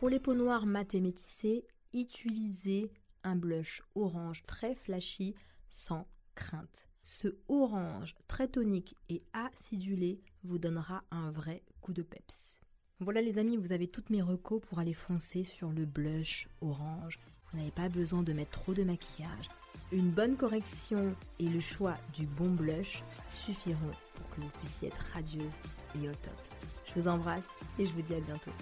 Pour 0.00 0.08
les 0.08 0.18
peaux 0.18 0.32
noires 0.32 0.64
mat 0.64 0.94
et 0.94 1.00
métissées, 1.02 1.66
utilisez 1.92 2.90
un 3.22 3.36
blush 3.36 3.82
orange 3.94 4.42
très 4.44 4.74
flashy 4.74 5.34
sans 5.68 6.06
crainte. 6.34 6.88
Ce 7.02 7.28
orange 7.48 8.14
très 8.26 8.48
tonique 8.48 8.96
et 9.10 9.22
acidulé 9.34 10.22
vous 10.42 10.56
donnera 10.56 11.04
un 11.10 11.30
vrai 11.30 11.62
coup 11.82 11.92
de 11.92 12.00
peps. 12.00 12.60
Voilà 13.00 13.20
les 13.20 13.36
amis, 13.36 13.58
vous 13.58 13.72
avez 13.72 13.88
toutes 13.88 14.08
mes 14.08 14.22
recos 14.22 14.62
pour 14.62 14.78
aller 14.78 14.94
foncer 14.94 15.44
sur 15.44 15.70
le 15.70 15.84
blush 15.84 16.48
orange. 16.62 17.18
Vous 17.52 17.58
n'avez 17.58 17.70
pas 17.70 17.90
besoin 17.90 18.22
de 18.22 18.32
mettre 18.32 18.52
trop 18.52 18.72
de 18.72 18.84
maquillage. 18.84 19.50
Une 19.92 20.10
bonne 20.10 20.38
correction 20.38 21.14
et 21.38 21.46
le 21.46 21.60
choix 21.60 21.98
du 22.14 22.24
bon 22.24 22.48
blush 22.48 23.02
suffiront 23.26 23.90
pour 24.14 24.30
que 24.30 24.40
vous 24.40 24.50
puissiez 24.60 24.88
être 24.88 25.04
radieuse 25.12 25.52
et 25.94 26.08
au 26.08 26.14
top. 26.14 26.40
Je 26.86 26.98
vous 26.98 27.06
embrasse 27.06 27.48
et 27.78 27.84
je 27.84 27.92
vous 27.92 28.00
dis 28.00 28.14
à 28.14 28.20
bientôt. 28.20 28.52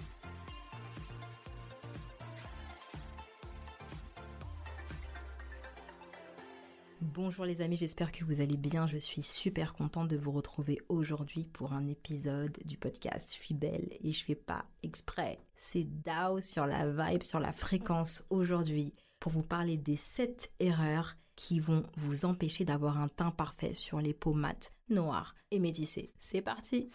Bonjour 7.13 7.43
les 7.43 7.61
amis, 7.61 7.75
j'espère 7.75 8.11
que 8.11 8.23
vous 8.23 8.39
allez 8.39 8.55
bien. 8.55 8.85
Je 8.85 8.97
suis 8.97 9.23
super 9.23 9.73
contente 9.73 10.07
de 10.09 10.15
vous 10.15 10.31
retrouver 10.31 10.77
aujourd'hui 10.89 11.43
pour 11.43 11.73
un 11.73 11.87
épisode 11.87 12.55
du 12.65 12.77
podcast. 12.77 13.33
Je 13.33 13.41
suis 13.41 13.55
belle 13.55 13.89
et 14.03 14.11
je 14.11 14.23
fais 14.23 14.35
pas 14.35 14.65
exprès. 14.83 15.39
C'est 15.55 15.85
Dao 16.03 16.39
sur 16.39 16.67
la 16.67 16.87
vibe, 16.87 17.23
sur 17.23 17.39
la 17.39 17.51
fréquence 17.51 18.23
aujourd'hui 18.29 18.93
pour 19.19 19.31
vous 19.31 19.41
parler 19.41 19.75
des 19.75 19.95
7 19.95 20.51
erreurs 20.59 21.15
qui 21.35 21.59
vont 21.59 21.83
vous 21.97 22.25
empêcher 22.25 22.63
d'avoir 22.63 22.99
un 22.99 23.07
teint 23.07 23.31
parfait 23.31 23.73
sur 23.73 23.99
les 23.99 24.13
peaux 24.13 24.33
mates, 24.33 24.73
noires 24.89 25.33
et 25.49 25.57
métissées. 25.57 26.13
C'est 26.19 26.43
parti 26.43 26.91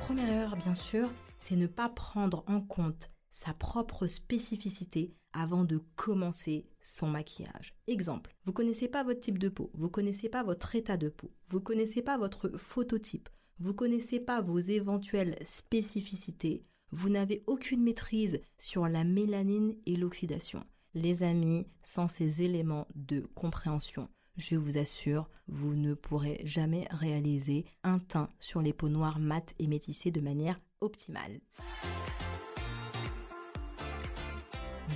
Première 0.00 0.28
erreur 0.28 0.56
bien 0.56 0.74
sûr, 0.74 1.10
c'est 1.38 1.56
ne 1.56 1.66
pas 1.66 1.88
prendre 1.88 2.44
en 2.46 2.60
compte 2.60 3.10
sa 3.30 3.54
propre 3.54 4.06
spécificité 4.06 5.14
avant 5.32 5.64
de 5.64 5.78
commencer 5.96 6.66
son 6.82 7.06
maquillage. 7.06 7.74
Exemple, 7.86 8.34
vous 8.44 8.52
connaissez 8.52 8.88
pas 8.88 9.04
votre 9.04 9.20
type 9.20 9.38
de 9.38 9.48
peau, 9.48 9.70
vous 9.74 9.90
connaissez 9.90 10.28
pas 10.28 10.42
votre 10.42 10.74
état 10.74 10.96
de 10.96 11.08
peau, 11.08 11.30
vous 11.48 11.60
connaissez 11.60 12.02
pas 12.02 12.18
votre 12.18 12.48
phototype, 12.58 13.28
vous 13.58 13.74
connaissez 13.74 14.20
pas 14.20 14.40
vos 14.40 14.58
éventuelles 14.58 15.36
spécificités, 15.44 16.64
vous 16.90 17.08
n'avez 17.08 17.42
aucune 17.46 17.82
maîtrise 17.82 18.40
sur 18.58 18.88
la 18.88 19.04
mélanine 19.04 19.76
et 19.86 19.96
l'oxydation. 19.96 20.64
Les 20.94 21.22
amis, 21.22 21.66
sans 21.82 22.08
ces 22.08 22.42
éléments 22.42 22.88
de 22.96 23.20
compréhension, 23.34 24.08
je 24.36 24.56
vous 24.56 24.78
assure, 24.78 25.28
vous 25.46 25.74
ne 25.74 25.94
pourrez 25.94 26.40
jamais 26.44 26.88
réaliser 26.90 27.64
un 27.84 27.98
teint 27.98 28.28
sur 28.40 28.60
les 28.62 28.72
peaux 28.72 28.88
noires 28.88 29.20
mates 29.20 29.54
et 29.58 29.68
métissées 29.68 30.10
de 30.10 30.20
manière 30.20 30.60
optimale. 30.80 31.40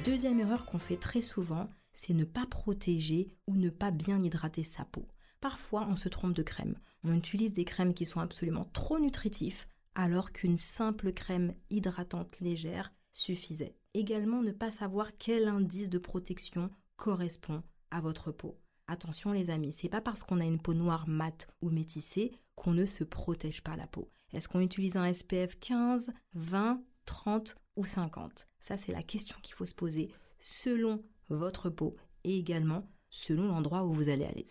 Deuxième 0.04 0.38
erreur 0.38 0.66
qu'on 0.66 0.78
fait 0.78 0.98
très 0.98 1.22
souvent, 1.22 1.70
c'est 1.94 2.12
ne 2.12 2.24
pas 2.24 2.44
protéger 2.44 3.34
ou 3.46 3.56
ne 3.56 3.70
pas 3.70 3.90
bien 3.90 4.20
hydrater 4.20 4.62
sa 4.62 4.84
peau. 4.84 5.08
Parfois, 5.40 5.86
on 5.88 5.96
se 5.96 6.10
trompe 6.10 6.34
de 6.34 6.42
crème. 6.42 6.76
On 7.04 7.14
utilise 7.16 7.54
des 7.54 7.64
crèmes 7.64 7.94
qui 7.94 8.04
sont 8.04 8.20
absolument 8.20 8.68
trop 8.74 8.98
nutritifs, 8.98 9.66
alors 9.94 10.32
qu'une 10.32 10.58
simple 10.58 11.14
crème 11.14 11.54
hydratante 11.70 12.38
légère 12.40 12.92
suffisait. 13.12 13.76
Également, 13.94 14.42
ne 14.42 14.52
pas 14.52 14.70
savoir 14.70 15.16
quel 15.16 15.48
indice 15.48 15.88
de 15.88 15.98
protection 15.98 16.70
correspond 16.96 17.62
à 17.90 18.02
votre 18.02 18.30
peau. 18.30 18.60
Attention 18.88 19.32
les 19.32 19.48
amis, 19.48 19.72
c'est 19.72 19.88
pas 19.88 20.02
parce 20.02 20.22
qu'on 20.22 20.40
a 20.40 20.44
une 20.44 20.60
peau 20.60 20.74
noire 20.74 21.08
mate 21.08 21.48
ou 21.62 21.70
métissée 21.70 22.32
qu'on 22.56 22.74
ne 22.74 22.84
se 22.84 23.04
protège 23.04 23.62
pas 23.62 23.76
la 23.76 23.86
peau. 23.86 24.10
Est-ce 24.34 24.50
qu'on 24.50 24.60
utilise 24.60 24.98
un 24.98 25.10
SPF 25.10 25.58
15, 25.60 26.10
20, 26.34 26.82
30 27.04 27.56
ou 27.76 27.84
50 27.84 28.46
Ça, 28.58 28.76
c'est 28.76 28.92
la 28.92 29.02
question 29.02 29.36
qu'il 29.42 29.54
faut 29.54 29.66
se 29.66 29.74
poser 29.74 30.10
selon 30.38 31.02
votre 31.28 31.70
peau 31.70 31.96
et 32.24 32.38
également 32.38 32.88
selon 33.10 33.48
l'endroit 33.48 33.84
où 33.84 33.94
vous 33.94 34.08
allez 34.08 34.24
aller. 34.24 34.46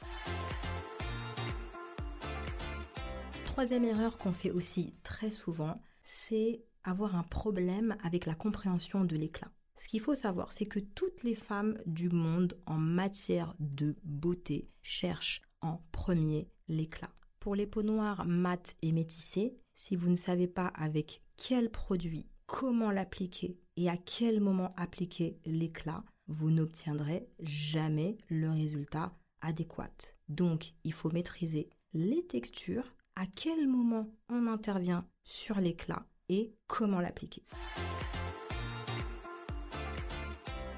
Troisième 3.46 3.86
erreur 3.86 4.18
qu'on 4.18 4.34
fait 4.34 4.52
aussi 4.52 4.96
très 5.04 5.30
souvent, 5.30 5.82
c'est 6.02 6.64
avoir 6.84 7.16
un 7.16 7.24
problème 7.24 7.96
avec 8.04 8.26
la 8.26 8.36
compréhension 8.36 9.06
de 9.06 9.16
l'éclat. 9.16 9.52
Ce 9.76 9.88
qu'il 9.88 10.00
faut 10.00 10.16
savoir, 10.16 10.52
c'est 10.52 10.66
que 10.66 10.80
toutes 10.80 11.24
les 11.24 11.36
femmes 11.36 11.78
du 11.86 12.10
monde 12.10 12.58
en 12.66 12.78
matière 12.78 13.56
de 13.60 13.96
beauté 14.04 14.70
cherchent 14.82 15.42
en 15.62 15.82
premier 15.92 16.50
l'éclat. 16.68 17.12
Pour 17.40 17.56
les 17.56 17.68
peaux 17.68 17.84
noires 17.84 18.26
mates 18.26 18.76
et 18.82 18.92
métissées, 18.92 19.58
si 19.76 19.96
vous 19.96 20.10
ne 20.10 20.16
savez 20.16 20.48
pas 20.48 20.68
avec 20.68 21.22
quel 21.36 21.70
produit, 21.70 22.28
comment 22.46 22.92
l'appliquer 22.92 23.60
et 23.78 23.90
à 23.90 23.98
quel 23.98 24.40
moment 24.40 24.74
appliquer 24.78 25.40
l'éclat, 25.46 26.04
vous 26.28 26.52
n'obtiendrez 26.52 27.28
jamais 27.40 28.18
le 28.30 28.50
résultat 28.50 29.14
adéquat. 29.42 30.16
Donc, 30.30 30.74
il 30.84 30.94
faut 30.94 31.12
maîtriser 31.12 31.70
les 31.94 32.26
textures, 32.26 32.96
à 33.16 33.26
quel 33.28 33.68
moment 33.68 34.10
on 34.30 34.48
intervient 34.48 35.08
sur 35.24 35.60
l'éclat 35.60 36.06
et 36.30 36.56
comment 36.68 37.02
l'appliquer. 37.02 37.44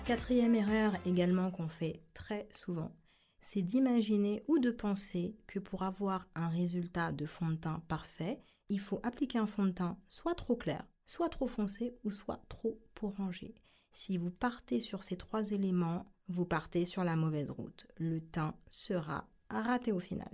Quatrième 0.06 0.56
erreur 0.56 0.93
également 1.06 1.51
qu'on 1.51 1.67
fait 1.67 2.04
très 2.13 2.47
souvent, 2.51 2.95
c'est 3.41 3.62
d'imaginer 3.62 4.43
ou 4.47 4.60
de 4.60 4.71
penser 4.71 5.36
que 5.47 5.60
pour 5.60 5.84
avoir 5.84 6.28
un 6.36 6.47
résultat 6.47 7.12
de 7.12 7.25
fond 7.25 7.49
de 7.49 7.56
teint 7.56 7.82
parfait, 7.88 8.41
il 8.69 8.80
faut 8.80 8.99
appliquer 9.04 9.38
un 9.38 9.47
fond 9.47 9.65
de 9.65 9.71
teint 9.71 9.97
soit 10.10 10.36
trop 10.36 10.56
clair, 10.56 10.84
soit 11.06 11.30
trop 11.30 11.48
foncé 11.48 11.96
ou 12.04 12.12
soit 12.12 12.41
trop 12.50 12.80
orangé. 13.02 13.54
Si 13.91 14.18
vous 14.18 14.32
partez 14.32 14.80
sur 14.80 15.04
ces 15.04 15.15
trois 15.15 15.52
éléments, 15.52 16.06
vous 16.28 16.46
partez 16.46 16.86
sur 16.86 17.04
la 17.04 17.15
mauvaise 17.15 17.52
route. 17.52 17.88
Le 17.98 18.20
teint 18.20 18.56
sera 18.70 19.28
raté 19.50 19.91
au 19.91 20.00
final. 20.00 20.32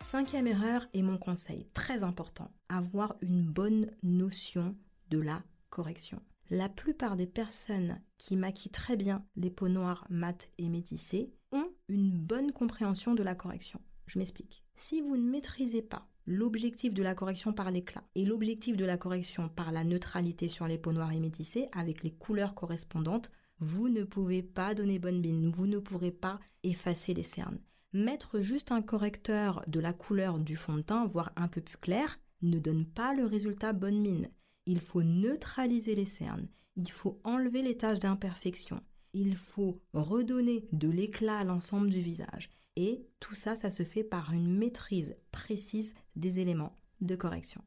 Cinquième 0.00 0.46
erreur 0.46 0.86
et 0.92 1.02
mon 1.02 1.16
conseil 1.16 1.66
très 1.74 2.02
important, 2.02 2.50
avoir 2.68 3.16
une 3.22 3.44
bonne 3.44 3.90
notion 4.02 4.76
de 5.10 5.18
la 5.18 5.42
correction. 5.70 6.20
La 6.50 6.68
plupart 6.68 7.16
des 7.16 7.26
personnes 7.26 8.00
qui 8.18 8.36
maquillent 8.36 8.70
très 8.70 8.96
bien 8.96 9.24
les 9.36 9.50
peaux 9.50 9.68
noires, 9.68 10.06
mates 10.10 10.50
et 10.58 10.68
métissées 10.68 11.32
ont 11.50 11.68
une 11.88 12.10
bonne 12.10 12.52
compréhension 12.52 13.14
de 13.14 13.22
la 13.22 13.34
correction. 13.34 13.80
Je 14.06 14.18
m'explique. 14.18 14.62
Si 14.74 15.00
vous 15.00 15.16
ne 15.16 15.30
maîtrisez 15.30 15.82
pas 15.82 16.08
l'objectif 16.26 16.94
de 16.94 17.02
la 17.02 17.14
correction 17.14 17.52
par 17.52 17.70
l'éclat 17.70 18.04
et 18.14 18.24
l'objectif 18.24 18.76
de 18.76 18.84
la 18.84 18.96
correction 18.96 19.48
par 19.48 19.72
la 19.72 19.84
neutralité 19.84 20.48
sur 20.48 20.66
les 20.66 20.78
peaux 20.78 20.92
noires 20.92 21.12
et 21.12 21.20
métissées 21.20 21.68
avec 21.72 22.02
les 22.02 22.12
couleurs 22.12 22.54
correspondantes, 22.54 23.30
vous 23.58 23.88
ne 23.88 24.04
pouvez 24.04 24.42
pas 24.42 24.74
donner 24.74 24.98
bonne 24.98 25.20
mine, 25.20 25.50
vous 25.50 25.66
ne 25.66 25.78
pourrez 25.78 26.10
pas 26.10 26.40
effacer 26.62 27.14
les 27.14 27.22
cernes. 27.22 27.60
Mettre 27.92 28.40
juste 28.40 28.72
un 28.72 28.82
correcteur 28.82 29.62
de 29.66 29.78
la 29.78 29.92
couleur 29.92 30.38
du 30.38 30.56
fond 30.56 30.76
de 30.76 30.82
teint, 30.82 31.06
voire 31.06 31.32
un 31.36 31.48
peu 31.48 31.60
plus 31.60 31.76
clair, 31.76 32.18
ne 32.40 32.58
donne 32.58 32.86
pas 32.86 33.14
le 33.14 33.26
résultat 33.26 33.72
bonne 33.72 34.00
mine. 34.00 34.30
Il 34.66 34.80
faut 34.80 35.02
neutraliser 35.02 35.94
les 35.94 36.06
cernes, 36.06 36.48
il 36.76 36.90
faut 36.90 37.20
enlever 37.24 37.62
les 37.62 37.76
taches 37.76 37.98
d'imperfection, 37.98 38.80
il 39.12 39.36
faut 39.36 39.80
redonner 39.92 40.66
de 40.72 40.88
l'éclat 40.88 41.38
à 41.38 41.44
l'ensemble 41.44 41.90
du 41.90 42.00
visage. 42.00 42.48
Et 42.76 43.06
tout 43.20 43.34
ça, 43.34 43.54
ça 43.54 43.70
se 43.70 43.82
fait 43.82 44.04
par 44.04 44.32
une 44.32 44.56
maîtrise 44.56 45.16
précise 45.30 45.94
des 46.16 46.40
éléments 46.40 46.78
de 47.00 47.16
correction. 47.16 47.62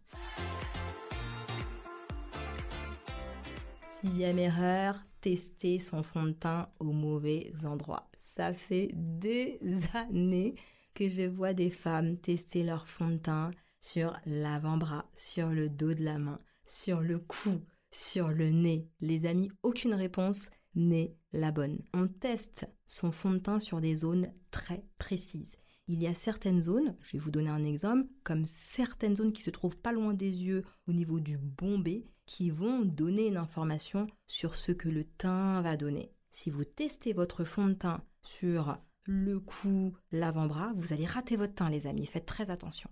Sixième 4.02 4.40
erreur, 4.40 5.04
tester 5.22 5.80
son 5.80 6.04
fond 6.04 6.24
de 6.24 6.32
teint 6.32 6.70
au 6.80 6.92
mauvais 6.92 7.52
endroit. 7.64 8.10
Ça 8.20 8.54
fait 8.54 8.90
des 8.94 9.60
années 9.94 10.56
que 10.94 11.10
je 11.10 11.24
vois 11.24 11.54
des 11.54 11.70
femmes 11.70 12.18
tester 12.18 12.64
leur 12.64 12.88
fond 12.88 13.10
de 13.10 13.18
teint 13.18 13.52
sur 13.80 14.18
l'avant-bras, 14.26 15.06
sur 15.16 15.50
le 15.50 15.70
dos 15.70 15.94
de 15.94 16.04
la 16.04 16.18
main, 16.18 16.40
sur 16.66 17.02
le 17.02 17.20
cou, 17.20 17.62
sur 17.92 18.30
le 18.30 18.50
nez. 18.50 18.88
Les 19.02 19.26
amis, 19.26 19.52
aucune 19.62 19.94
réponse 19.94 20.50
n'est 20.76 21.16
la 21.34 21.52
bonne. 21.52 21.80
On 21.94 22.08
teste 22.08 22.68
son 22.86 23.12
fond 23.12 23.32
de 23.32 23.40
teint 23.40 23.60
sur 23.60 23.82
des 23.82 23.96
zones 23.96 24.32
très 24.52 24.86
précises. 24.98 25.58
Il 25.88 26.02
y 26.02 26.08
a 26.08 26.16
certaines 26.16 26.62
zones, 26.62 26.96
je 27.02 27.14
vais 27.14 27.20
vous 27.20 27.32
donner 27.32 27.50
un 27.50 27.64
exemple, 27.64 28.08
comme 28.24 28.46
certaines 28.46 29.16
zones 29.16 29.32
qui 29.32 29.44
se 29.44 29.52
trouvent 29.52 29.78
pas 29.78 29.92
loin 29.92 30.14
des 30.14 30.44
yeux 30.44 30.64
au 30.88 30.94
niveau 30.94 31.20
du 31.20 31.38
bombé, 31.38 32.08
qui 32.26 32.50
vont 32.50 32.82
donner 32.82 33.28
une 33.28 33.38
information 33.38 34.08
sur 34.28 34.56
ce 34.56 34.72
que 34.72 34.90
le 34.90 35.04
teint 35.04 35.62
va 35.62 35.78
donner. 35.78 36.12
Si 36.32 36.50
vous 36.50 36.64
testez 36.64 37.14
votre 37.14 37.44
fond 37.44 37.68
de 37.68 37.74
teint 37.74 38.04
sur 38.24 38.78
le 39.04 39.40
cou, 39.40 39.96
l'avant-bras, 40.12 40.74
vous 40.76 40.92
allez 40.92 41.06
rater 41.06 41.36
votre 41.36 41.54
teint 41.54 41.70
les 41.70 41.86
amis, 41.86 42.08
faites 42.08 42.26
très 42.26 42.50
attention. 42.50 42.90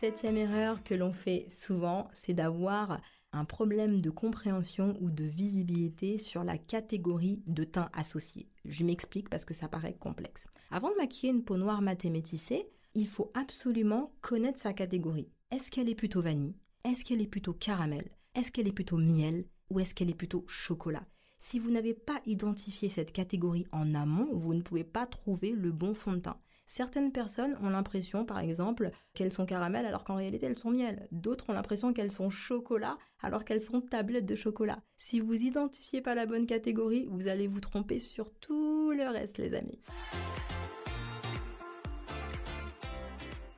Septième 0.00 0.36
erreur 0.36 0.82
que 0.82 0.94
l'on 0.94 1.12
fait 1.12 1.46
souvent, 1.48 2.10
c'est 2.14 2.34
d'avoir 2.34 3.00
un 3.34 3.44
problème 3.44 4.00
de 4.00 4.10
compréhension 4.10 4.96
ou 5.00 5.10
de 5.10 5.24
visibilité 5.24 6.18
sur 6.18 6.44
la 6.44 6.56
catégorie 6.56 7.42
de 7.46 7.64
teint 7.64 7.90
associé. 7.92 8.48
Je 8.64 8.84
m'explique 8.84 9.28
parce 9.28 9.44
que 9.44 9.54
ça 9.54 9.68
paraît 9.68 9.96
complexe. 9.98 10.46
Avant 10.70 10.90
de 10.90 10.96
maquiller 10.96 11.32
une 11.32 11.44
peau 11.44 11.56
noire 11.56 11.82
mat 11.82 12.04
et 12.04 12.10
métissée, 12.10 12.68
il 12.94 13.08
faut 13.08 13.30
absolument 13.34 14.12
connaître 14.20 14.60
sa 14.60 14.72
catégorie. 14.72 15.28
Est-ce 15.50 15.70
qu'elle 15.70 15.88
est 15.88 15.94
plutôt 15.94 16.22
vanille? 16.22 16.56
Est-ce 16.84 17.04
qu'elle 17.04 17.20
est 17.20 17.26
plutôt 17.26 17.54
caramel? 17.54 18.08
Est-ce 18.34 18.52
qu'elle 18.52 18.68
est 18.68 18.72
plutôt 18.72 18.98
miel? 18.98 19.44
Ou 19.70 19.80
est-ce 19.80 19.94
qu'elle 19.94 20.10
est 20.10 20.14
plutôt 20.14 20.44
chocolat? 20.46 21.06
Si 21.40 21.58
vous 21.58 21.70
n'avez 21.70 21.94
pas 21.94 22.20
identifié 22.26 22.88
cette 22.88 23.12
catégorie 23.12 23.66
en 23.72 23.94
amont, 23.94 24.34
vous 24.34 24.54
ne 24.54 24.62
pouvez 24.62 24.84
pas 24.84 25.06
trouver 25.06 25.50
le 25.50 25.72
bon 25.72 25.94
fond 25.94 26.12
de 26.12 26.20
teint. 26.20 26.38
Certaines 26.66 27.12
personnes 27.12 27.56
ont 27.62 27.68
l'impression, 27.68 28.24
par 28.24 28.38
exemple, 28.38 28.90
qu'elles 29.12 29.32
sont 29.32 29.46
caramel 29.46 29.86
alors 29.86 30.02
qu'en 30.02 30.16
réalité 30.16 30.46
elles 30.46 30.58
sont 30.58 30.70
miel. 30.70 31.06
D'autres 31.12 31.50
ont 31.50 31.52
l'impression 31.52 31.92
qu'elles 31.92 32.10
sont 32.10 32.30
chocolat 32.30 32.98
alors 33.20 33.44
qu'elles 33.44 33.60
sont 33.60 33.80
tablettes 33.80 34.26
de 34.26 34.34
chocolat. 34.34 34.82
Si 34.96 35.20
vous 35.20 35.34
identifiez 35.34 36.00
pas 36.00 36.14
la 36.14 36.26
bonne 36.26 36.46
catégorie, 36.46 37.06
vous 37.10 37.28
allez 37.28 37.46
vous 37.46 37.60
tromper 37.60 37.98
sur 37.98 38.32
tout 38.32 38.92
le 38.92 39.08
reste, 39.08 39.38
les 39.38 39.54
amis. 39.54 39.78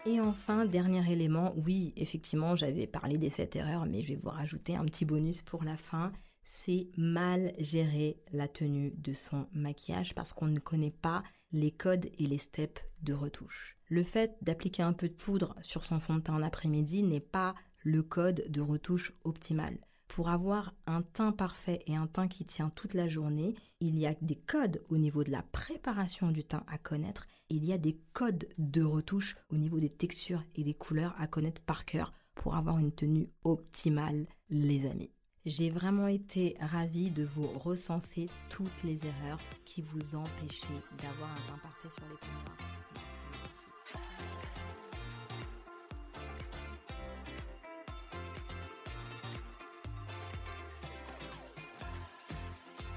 Et 0.05 0.21
enfin, 0.21 0.67
dernier 0.67 1.11
élément, 1.11 1.53
oui, 1.57 1.93
effectivement, 1.97 2.55
j'avais 2.55 2.87
parlé 2.87 3.19
des 3.19 3.31
7 3.31 3.57
erreurs, 3.57 3.87
mais 3.87 4.03
je 4.03 4.09
vais 4.09 4.21
vous 4.23 4.31
rajouter 4.31 4.77
un 4.77 4.85
petit 4.85 5.05
bonus 5.05 5.43
pour 5.43 5.65
la 5.65 5.77
fin 5.77 6.13
c'est 6.47 6.89
mal 6.97 7.53
gérer 7.59 8.23
la 8.33 8.47
tenue 8.47 8.93
de 8.97 9.13
son 9.13 9.49
maquillage 9.53 10.15
parce 10.15 10.33
qu'on 10.33 10.47
ne 10.47 10.61
connaît 10.61 10.93
pas 10.93 11.25
les 11.53 11.73
codes 11.73 12.07
et 12.19 12.27
les 12.27 12.39
steps 12.39 12.85
de 13.03 13.13
retouche. 13.13 13.77
Le 13.89 14.05
fait 14.05 14.37
d'appliquer 14.43 14.83
un 14.83 14.93
peu 14.93 15.09
de 15.09 15.15
poudre 15.15 15.57
sur 15.61 15.85
son 15.85 16.01
fond 16.01 16.15
de 16.15 16.21
teint 16.21 16.35
en 16.35 16.43
après-midi 16.43 17.03
n'est 17.03 17.21
pas 17.21 17.55
le 17.83 18.03
code 18.03 18.45
de 18.49 18.61
retouche 18.61 19.13
optimal. 19.25 19.77
Pour 20.07 20.29
avoir 20.29 20.73
un 20.87 21.03
teint 21.03 21.33
parfait 21.33 21.81
et 21.87 21.97
un 21.97 22.07
teint 22.07 22.29
qui 22.29 22.45
tient 22.45 22.71
toute 22.71 22.95
la 22.95 23.09
journée, 23.09 23.55
il 23.81 23.99
y 23.99 24.07
a 24.07 24.15
des 24.23 24.37
codes 24.37 24.83
au 24.89 24.99
niveau 24.99 25.25
de 25.25 25.33
la 25.33 25.43
préparation 25.43 26.31
du 26.31 26.45
teint 26.45 26.65
à 26.69 26.79
connaître. 26.79 27.27
il 27.51 27.65
y 27.65 27.73
a 27.73 27.79
des 27.79 27.99
codes 28.13 28.49
de 28.57 28.83
retouche 28.83 29.37
au 29.51 29.57
niveau 29.57 29.81
des 29.81 29.91
textures 29.91 30.45
et 30.55 30.63
des 30.63 30.75
couleurs 30.75 31.15
à 31.19 31.27
connaître 31.27 31.61
par 31.63 31.85
cœur 31.85 32.13
pour 32.35 32.55
avoir 32.55 32.79
une 32.79 32.93
tenue 32.93 33.29
optimale, 33.43 34.27
les 34.49 34.87
amis. 34.89 35.16
J'ai 35.47 35.71
vraiment 35.71 36.09
été 36.09 36.57
ravie 36.59 37.13
de 37.13 37.23
vous 37.23 37.47
recenser 37.47 38.29
toutes 38.51 38.83
les 38.83 39.07
erreurs 39.07 39.39
qui 39.65 39.81
vous 39.81 40.17
empêchaient 40.17 40.83
d'avoir 41.01 41.31
un 41.31 41.37
teint 41.47 41.59
parfait 41.63 41.89
sur 41.89 42.03
les 42.09 42.17
points 42.17 42.57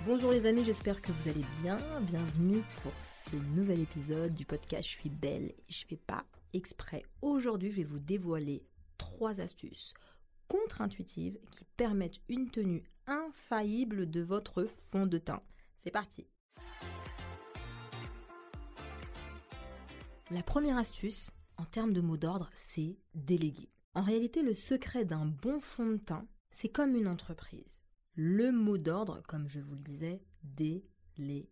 Bonjour 0.07 0.31
les 0.31 0.47
amis, 0.47 0.63
j'espère 0.65 1.03
que 1.03 1.11
vous 1.11 1.29
allez 1.29 1.45
bien. 1.61 1.77
Bienvenue 2.01 2.63
pour 2.81 2.93
ce 3.29 3.35
nouvel 3.35 3.81
épisode 3.81 4.33
du 4.33 4.45
podcast 4.45 4.85
Je 4.85 4.97
suis 4.97 5.11
belle 5.11 5.51
et 5.51 5.71
je 5.71 5.85
fais 5.85 5.97
pas 5.97 6.25
exprès. 6.53 7.03
Aujourd'hui, 7.21 7.69
je 7.69 7.75
vais 7.75 7.83
vous 7.83 7.99
dévoiler 7.99 8.63
trois 8.97 9.39
astuces 9.39 9.93
contre-intuitives 10.49 11.39
qui 11.51 11.63
permettent 11.77 12.19
une 12.27 12.49
tenue 12.49 12.83
infaillible 13.07 14.09
de 14.09 14.19
votre 14.21 14.65
fond 14.65 15.05
de 15.05 15.17
teint. 15.17 15.41
C'est 15.77 15.91
parti 15.91 16.27
La 20.31 20.43
première 20.43 20.77
astuce, 20.77 21.31
en 21.57 21.65
termes 21.65 21.93
de 21.93 22.01
mots 22.01 22.17
d'ordre, 22.17 22.49
c'est 22.53 22.97
déléguer. 23.15 23.69
En 23.95 24.01
réalité, 24.01 24.43
le 24.43 24.53
secret 24.53 25.05
d'un 25.05 25.25
bon 25.25 25.59
fond 25.61 25.87
de 25.87 25.97
teint, 25.97 26.27
c'est 26.51 26.69
comme 26.69 26.95
une 26.95 27.07
entreprise. 27.07 27.83
Le 28.13 28.51
mot 28.51 28.77
d'ordre, 28.77 29.21
comme 29.27 29.47
je 29.47 29.59
vous 29.59 29.75
le 29.75 29.81
disais, 29.81 30.21
déléguer. 30.43 31.49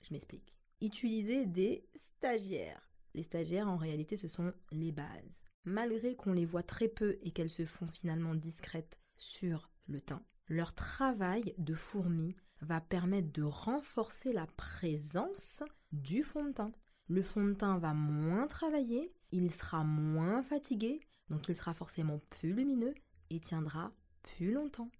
Je 0.00 0.12
m'explique. 0.12 0.56
Utiliser 0.80 1.44
des 1.44 1.84
stagiaires. 1.96 2.88
Les 3.14 3.24
stagiaires, 3.24 3.68
en 3.68 3.76
réalité, 3.76 4.16
ce 4.16 4.28
sont 4.28 4.52
les 4.70 4.92
bases 4.92 5.47
malgré 5.68 6.16
qu'on 6.16 6.32
les 6.32 6.46
voit 6.46 6.62
très 6.62 6.88
peu 6.88 7.18
et 7.22 7.30
qu'elles 7.30 7.50
se 7.50 7.64
font 7.64 7.86
finalement 7.86 8.34
discrètes 8.34 8.98
sur 9.16 9.70
le 9.86 10.00
teint, 10.00 10.22
leur 10.48 10.74
travail 10.74 11.54
de 11.58 11.74
fourmi 11.74 12.34
va 12.62 12.80
permettre 12.80 13.32
de 13.32 13.42
renforcer 13.42 14.32
la 14.32 14.46
présence 14.46 15.62
du 15.92 16.22
fond 16.22 16.46
de 16.46 16.52
teint. 16.52 16.72
Le 17.08 17.22
fond 17.22 17.44
de 17.44 17.52
teint 17.52 17.78
va 17.78 17.94
moins 17.94 18.46
travailler, 18.46 19.12
il 19.30 19.52
sera 19.52 19.84
moins 19.84 20.42
fatigué 20.42 21.00
Donc 21.28 21.48
il 21.48 21.54
sera 21.54 21.74
forcément 21.74 22.20
plus 22.30 22.52
lumineux 22.52 22.94
et 23.30 23.38
tiendra 23.38 23.92
plus 24.22 24.52
longtemps. 24.52 24.90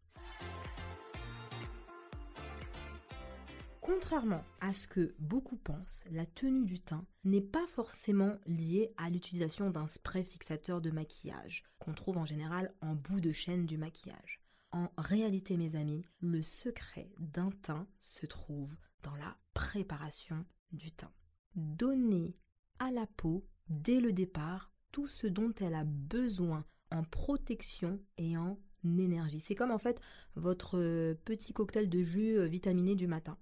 Contrairement 3.91 4.45
à 4.61 4.75
ce 4.75 4.87
que 4.87 5.15
beaucoup 5.19 5.57
pensent, 5.57 6.05
la 6.11 6.27
tenue 6.27 6.67
du 6.67 6.79
teint 6.79 7.07
n'est 7.25 7.41
pas 7.41 7.67
forcément 7.69 8.37
liée 8.45 8.93
à 8.99 9.09
l'utilisation 9.09 9.71
d'un 9.71 9.87
spray 9.87 10.25
fixateur 10.25 10.83
de 10.83 10.91
maquillage 10.91 11.65
qu'on 11.79 11.95
trouve 11.95 12.19
en 12.19 12.27
général 12.27 12.75
en 12.83 12.95
bout 12.95 13.23
de 13.23 13.33
chaîne 13.33 13.65
du 13.65 13.79
maquillage. 13.79 14.43
En 14.73 14.91
réalité, 14.99 15.57
mes 15.57 15.75
amis, 15.75 16.05
le 16.21 16.43
secret 16.43 17.11
d'un 17.19 17.51
teint 17.63 17.87
se 17.99 18.27
trouve 18.27 18.77
dans 19.03 19.17
la 19.17 19.39
préparation 19.55 20.45
du 20.71 20.93
teint. 20.93 21.15
Donnez 21.55 22.37
à 22.81 22.91
la 22.91 23.07
peau, 23.07 23.49
dès 23.71 24.03
le 24.03 24.13
départ, 24.13 24.71
tout 24.93 25.07
ce 25.07 25.27
dont 25.27 25.55
elle 25.63 25.75
a 25.75 25.85
besoin 25.85 26.67
en 26.91 27.05
protection 27.05 27.99
et 28.19 28.37
en 28.37 28.61
énergie. 28.85 29.41
C'est 29.41 29.55
comme 29.55 29.71
en 29.71 29.79
fait 29.79 30.01
votre 30.37 30.79
euh, 30.79 31.15
petit 31.25 31.53
cocktail 31.53 31.89
de 31.89 32.03
jus 32.03 32.39
euh, 32.39 32.47
vitaminé 32.47 32.95
du 32.95 33.07
matin. 33.07 33.37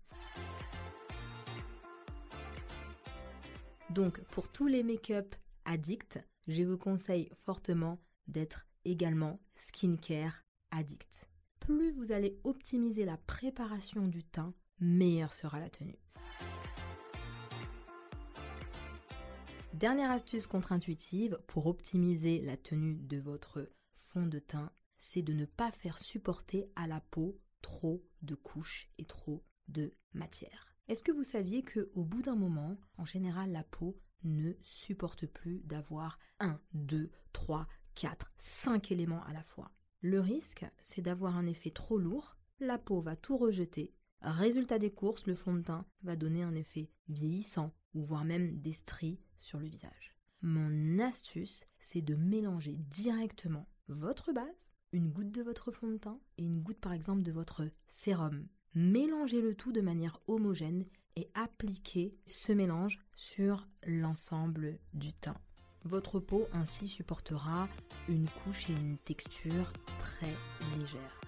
Donc 3.91 4.21
pour 4.25 4.49
tous 4.51 4.67
les 4.67 4.83
make-up 4.83 5.35
addicts, 5.65 6.19
je 6.49 6.63
vous 6.63 6.79
conseille 6.79 7.31
fortement 7.35 7.99
d'être 8.29 8.67
également 8.85 9.41
skincare 9.55 10.45
addict. 10.71 11.29
Plus 11.61 11.93
vous 11.93 12.13
allez 12.13 12.39
optimiser 12.45 13.05
la 13.05 13.17
préparation 13.17 14.07
du 14.07 14.23
teint, 14.23 14.55
meilleure 14.81 15.33
sera 15.33 15.61
la 15.61 15.71
tenue. 15.71 15.99
Dernière 19.73 20.11
astuce 20.11 20.47
contre-intuitive 20.47 21.39
pour 21.47 21.67
optimiser 21.67 22.41
la 22.41 22.57
tenue 22.57 22.95
de 22.95 23.19
votre 23.19 23.71
fond 23.93 24.25
de 24.25 24.39
teint, 24.39 24.71
c'est 25.07 25.23
de 25.23 25.33
ne 25.33 25.45
pas 25.45 25.71
faire 25.71 25.99
supporter 25.99 26.71
à 26.75 26.87
la 26.87 27.01
peau 27.01 27.41
trop 27.63 28.05
de 28.23 28.35
couches 28.35 28.91
et 28.99 29.05
trop 29.05 29.45
de 29.69 29.95
matière. 30.13 30.77
Est-ce 30.89 31.03
que 31.03 31.13
vous 31.13 31.25
saviez 31.25 31.63
que 31.63 31.91
au 31.95 32.05
bout 32.05 32.23
d'un 32.23 32.37
moment, 32.37 32.77
en 32.99 33.05
général, 33.05 33.53
la 33.53 33.65
peau 33.65 33.99
ne 34.25 34.53
supporte 34.61 35.27
plus 35.27 35.61
d'avoir 35.65 36.19
1, 36.41 36.61
2, 36.75 37.11
3, 37.33 37.67
4, 37.95 38.33
5 38.37 38.93
éléments 38.93 39.25
à 39.25 39.33
la 39.33 39.43
fois? 39.43 39.73
Le 40.01 40.21
risque, 40.21 40.67
c'est 40.83 41.03
d'avoir 41.03 41.37
un 41.37 41.47
effet 41.47 41.71
trop 41.71 41.99
lourd, 41.99 42.37
la 42.61 42.79
peau 42.79 43.01
va 43.01 43.17
tout 43.17 43.37
rejeter. 43.37 43.95
Résultat 44.21 44.79
des 44.79 44.93
courses, 44.93 45.27
le 45.27 45.35
fond 45.35 45.55
de 45.55 45.63
teint 45.63 45.87
va 46.03 46.17
donner 46.17 46.43
un 46.43 46.55
effet 46.55 46.91
vieillissant 47.09 47.73
ou 47.95 48.03
voire 48.03 48.25
même 48.25 48.61
des 48.61 48.73
stries 48.73 49.21
sur 49.39 49.59
le 49.59 49.67
visage. 49.67 50.17
Mon 50.43 50.99
astuce, 50.99 51.67
c'est 51.81 52.03
de 52.03 52.15
mélanger 52.15 52.77
directement 52.77 53.69
votre 53.89 54.33
base, 54.33 54.76
une 54.93 55.11
goutte 55.11 55.33
de 55.33 55.43
votre 55.43 55.73
fond 55.73 55.89
de 55.89 55.97
teint 55.97 56.19
et 56.39 56.45
une 56.45 56.63
goutte 56.63 56.81
par 56.81 56.93
exemple 56.93 57.23
de 57.23 57.33
votre 57.33 57.63
sérum. 57.87 58.47
Mélangez 58.75 59.41
le 59.41 59.55
tout 59.55 59.73
de 59.73 59.81
manière 59.81 60.21
homogène 60.27 60.85
et 61.17 61.31
appliquez 61.35 62.15
ce 62.27 62.53
mélange 62.53 62.99
sur 63.15 63.67
l'ensemble 63.87 64.79
du 64.93 65.13
teint. 65.13 65.41
Votre 65.85 66.21
peau 66.21 66.47
ainsi 66.53 66.89
supportera 66.89 67.69
une 68.09 68.29
couche 68.29 68.71
et 68.71 68.75
une 68.75 68.99
texture 68.99 69.73
très 69.99 70.35
légère. 70.79 71.21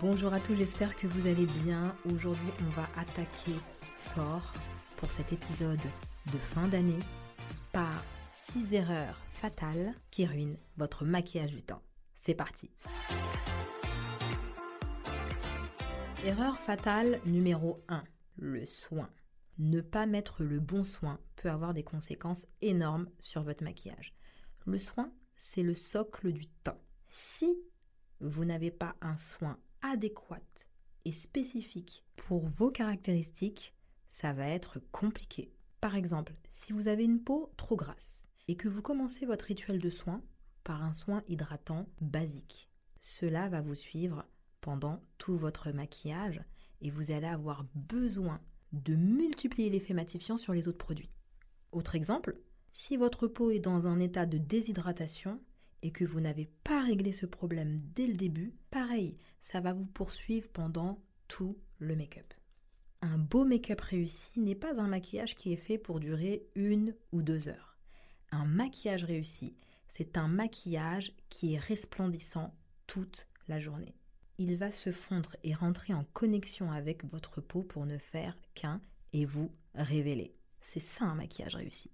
Bonjour 0.00 0.32
à 0.32 0.40
tous, 0.40 0.54
j'espère 0.54 0.94
que 0.94 1.06
vous 1.06 1.26
allez 1.26 1.46
bien. 1.46 1.96
Aujourd'hui, 2.12 2.50
on 2.60 2.70
va 2.70 2.88
attaquer 2.96 3.54
fort 3.96 4.52
pour 4.96 5.10
cet 5.10 5.32
épisode 5.32 5.80
de 6.32 6.38
fin 6.38 6.68
d'année 6.68 6.98
par 7.76 8.02
6 8.32 8.72
erreurs 8.72 9.22
fatales 9.28 9.92
qui 10.10 10.24
ruinent 10.24 10.56
votre 10.78 11.04
maquillage 11.04 11.54
du 11.54 11.62
temps. 11.62 11.82
C'est 12.14 12.34
parti. 12.34 12.70
Erreur 16.24 16.58
fatale 16.58 17.20
numéro 17.26 17.84
1, 17.88 18.02
le 18.36 18.64
soin. 18.64 19.10
Ne 19.58 19.82
pas 19.82 20.06
mettre 20.06 20.42
le 20.42 20.58
bon 20.58 20.84
soin 20.84 21.20
peut 21.34 21.50
avoir 21.50 21.74
des 21.74 21.82
conséquences 21.82 22.46
énormes 22.62 23.10
sur 23.20 23.42
votre 23.42 23.62
maquillage. 23.62 24.14
Le 24.64 24.78
soin, 24.78 25.12
c'est 25.36 25.62
le 25.62 25.74
socle 25.74 26.32
du 26.32 26.46
teint. 26.46 26.78
Si 27.10 27.58
vous 28.20 28.46
n'avez 28.46 28.70
pas 28.70 28.96
un 29.02 29.18
soin 29.18 29.58
adéquate 29.82 30.66
et 31.04 31.12
spécifique 31.12 32.06
pour 32.16 32.46
vos 32.46 32.70
caractéristiques, 32.70 33.74
ça 34.08 34.32
va 34.32 34.48
être 34.48 34.78
compliqué. 34.92 35.52
Par 35.80 35.94
exemple, 35.94 36.34
si 36.48 36.72
vous 36.72 36.88
avez 36.88 37.04
une 37.04 37.22
peau 37.22 37.52
trop 37.56 37.76
grasse 37.76 38.26
et 38.48 38.56
que 38.56 38.68
vous 38.68 38.82
commencez 38.82 39.26
votre 39.26 39.46
rituel 39.46 39.78
de 39.78 39.90
soin 39.90 40.22
par 40.64 40.82
un 40.82 40.92
soin 40.92 41.22
hydratant 41.28 41.86
basique, 42.00 42.70
cela 43.00 43.48
va 43.48 43.60
vous 43.60 43.74
suivre 43.74 44.24
pendant 44.60 45.02
tout 45.18 45.36
votre 45.36 45.70
maquillage 45.70 46.42
et 46.80 46.90
vous 46.90 47.10
allez 47.10 47.26
avoir 47.26 47.64
besoin 47.74 48.40
de 48.72 48.96
multiplier 48.96 49.70
l'effet 49.70 49.94
matifiant 49.94 50.36
sur 50.36 50.52
les 50.52 50.68
autres 50.68 50.78
produits. 50.78 51.10
Autre 51.72 51.94
exemple, 51.94 52.38
si 52.70 52.96
votre 52.96 53.26
peau 53.26 53.50
est 53.50 53.60
dans 53.60 53.86
un 53.86 54.00
état 54.00 54.26
de 54.26 54.38
déshydratation, 54.38 55.40
et 55.82 55.92
que 55.92 56.04
vous 56.04 56.20
n'avez 56.20 56.50
pas 56.64 56.82
réglé 56.82 57.12
ce 57.12 57.26
problème 57.26 57.76
dès 57.94 58.06
le 58.06 58.14
début, 58.14 58.54
pareil, 58.70 59.16
ça 59.38 59.60
va 59.60 59.72
vous 59.72 59.86
poursuivre 59.86 60.48
pendant 60.48 61.00
tout 61.28 61.58
le 61.78 61.94
make-up. 61.94 62.34
Un 63.02 63.18
beau 63.18 63.44
make-up 63.44 63.80
réussi 63.80 64.40
n'est 64.40 64.54
pas 64.54 64.80
un 64.80 64.88
maquillage 64.88 65.34
qui 65.34 65.52
est 65.52 65.56
fait 65.56 65.78
pour 65.78 66.00
durer 66.00 66.46
une 66.54 66.94
ou 67.12 67.22
deux 67.22 67.48
heures. 67.48 67.76
Un 68.32 68.44
maquillage 68.44 69.04
réussi, 69.04 69.54
c'est 69.88 70.16
un 70.16 70.28
maquillage 70.28 71.12
qui 71.28 71.54
est 71.54 71.58
resplendissant 71.58 72.54
toute 72.86 73.28
la 73.48 73.58
journée. 73.58 73.94
Il 74.38 74.56
va 74.56 74.70
se 74.70 74.92
fondre 74.92 75.36
et 75.42 75.54
rentrer 75.54 75.94
en 75.94 76.04
connexion 76.12 76.70
avec 76.72 77.04
votre 77.04 77.40
peau 77.40 77.62
pour 77.62 77.86
ne 77.86 77.98
faire 77.98 78.36
qu'un 78.54 78.80
et 79.12 79.24
vous 79.24 79.50
révéler. 79.74 80.34
C'est 80.60 80.80
ça 80.80 81.04
un 81.04 81.14
maquillage 81.14 81.56
réussi. 81.56 81.90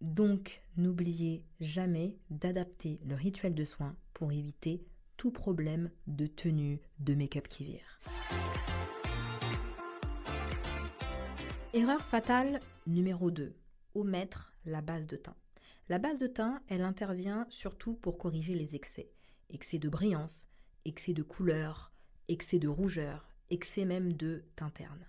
Donc, 0.00 0.62
n'oubliez 0.76 1.44
jamais 1.60 2.16
d'adapter 2.30 3.00
le 3.04 3.14
rituel 3.14 3.54
de 3.54 3.64
soin 3.64 3.96
pour 4.14 4.32
éviter 4.32 4.84
tout 5.16 5.30
problème 5.30 5.90
de 6.06 6.26
tenue 6.26 6.80
de 6.98 7.14
make-up 7.14 7.48
qui 7.48 7.64
vire. 7.64 8.00
Erreur 11.72 12.04
fatale 12.04 12.58
numéro 12.88 13.30
2. 13.30 13.54
Omettre 13.94 14.52
la 14.64 14.80
base 14.80 15.06
de 15.06 15.14
teint. 15.14 15.36
La 15.88 16.00
base 16.00 16.18
de 16.18 16.26
teint, 16.26 16.60
elle 16.66 16.82
intervient 16.82 17.46
surtout 17.48 17.94
pour 17.94 18.18
corriger 18.18 18.56
les 18.56 18.74
excès. 18.74 19.12
Excès 19.50 19.78
de 19.78 19.88
brillance, 19.88 20.48
excès 20.84 21.12
de 21.12 21.22
couleur, 21.22 21.92
excès 22.26 22.58
de 22.58 22.66
rougeur, 22.66 23.28
excès 23.50 23.84
même 23.84 24.14
de 24.14 24.42
teint 24.56 24.70
terne. 24.70 25.06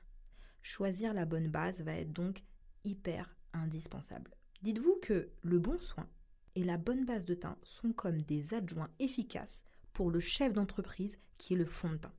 Choisir 0.61 1.15
la 1.15 1.25
bonne 1.25 1.47
base 1.47 1.81
va 1.81 1.95
être 1.95 2.13
donc 2.13 2.43
hyper 2.83 3.35
indispensable. 3.53 4.29
Dites-vous 4.61 4.99
que 5.01 5.31
le 5.41 5.57
bon 5.57 5.79
soin 5.79 6.07
et 6.53 6.63
la 6.63 6.77
bonne 6.77 7.05
base 7.05 7.25
de 7.25 7.33
teint 7.33 7.57
sont 7.63 7.91
comme 7.91 8.21
des 8.21 8.53
adjoints 8.53 8.91
efficaces 8.99 9.63
pour 9.93 10.11
le 10.11 10.19
chef 10.19 10.53
d'entreprise 10.53 11.17
qui 11.39 11.55
est 11.55 11.57
le 11.57 11.65
fond 11.65 11.89
de 11.89 11.97
teint. 11.97 12.13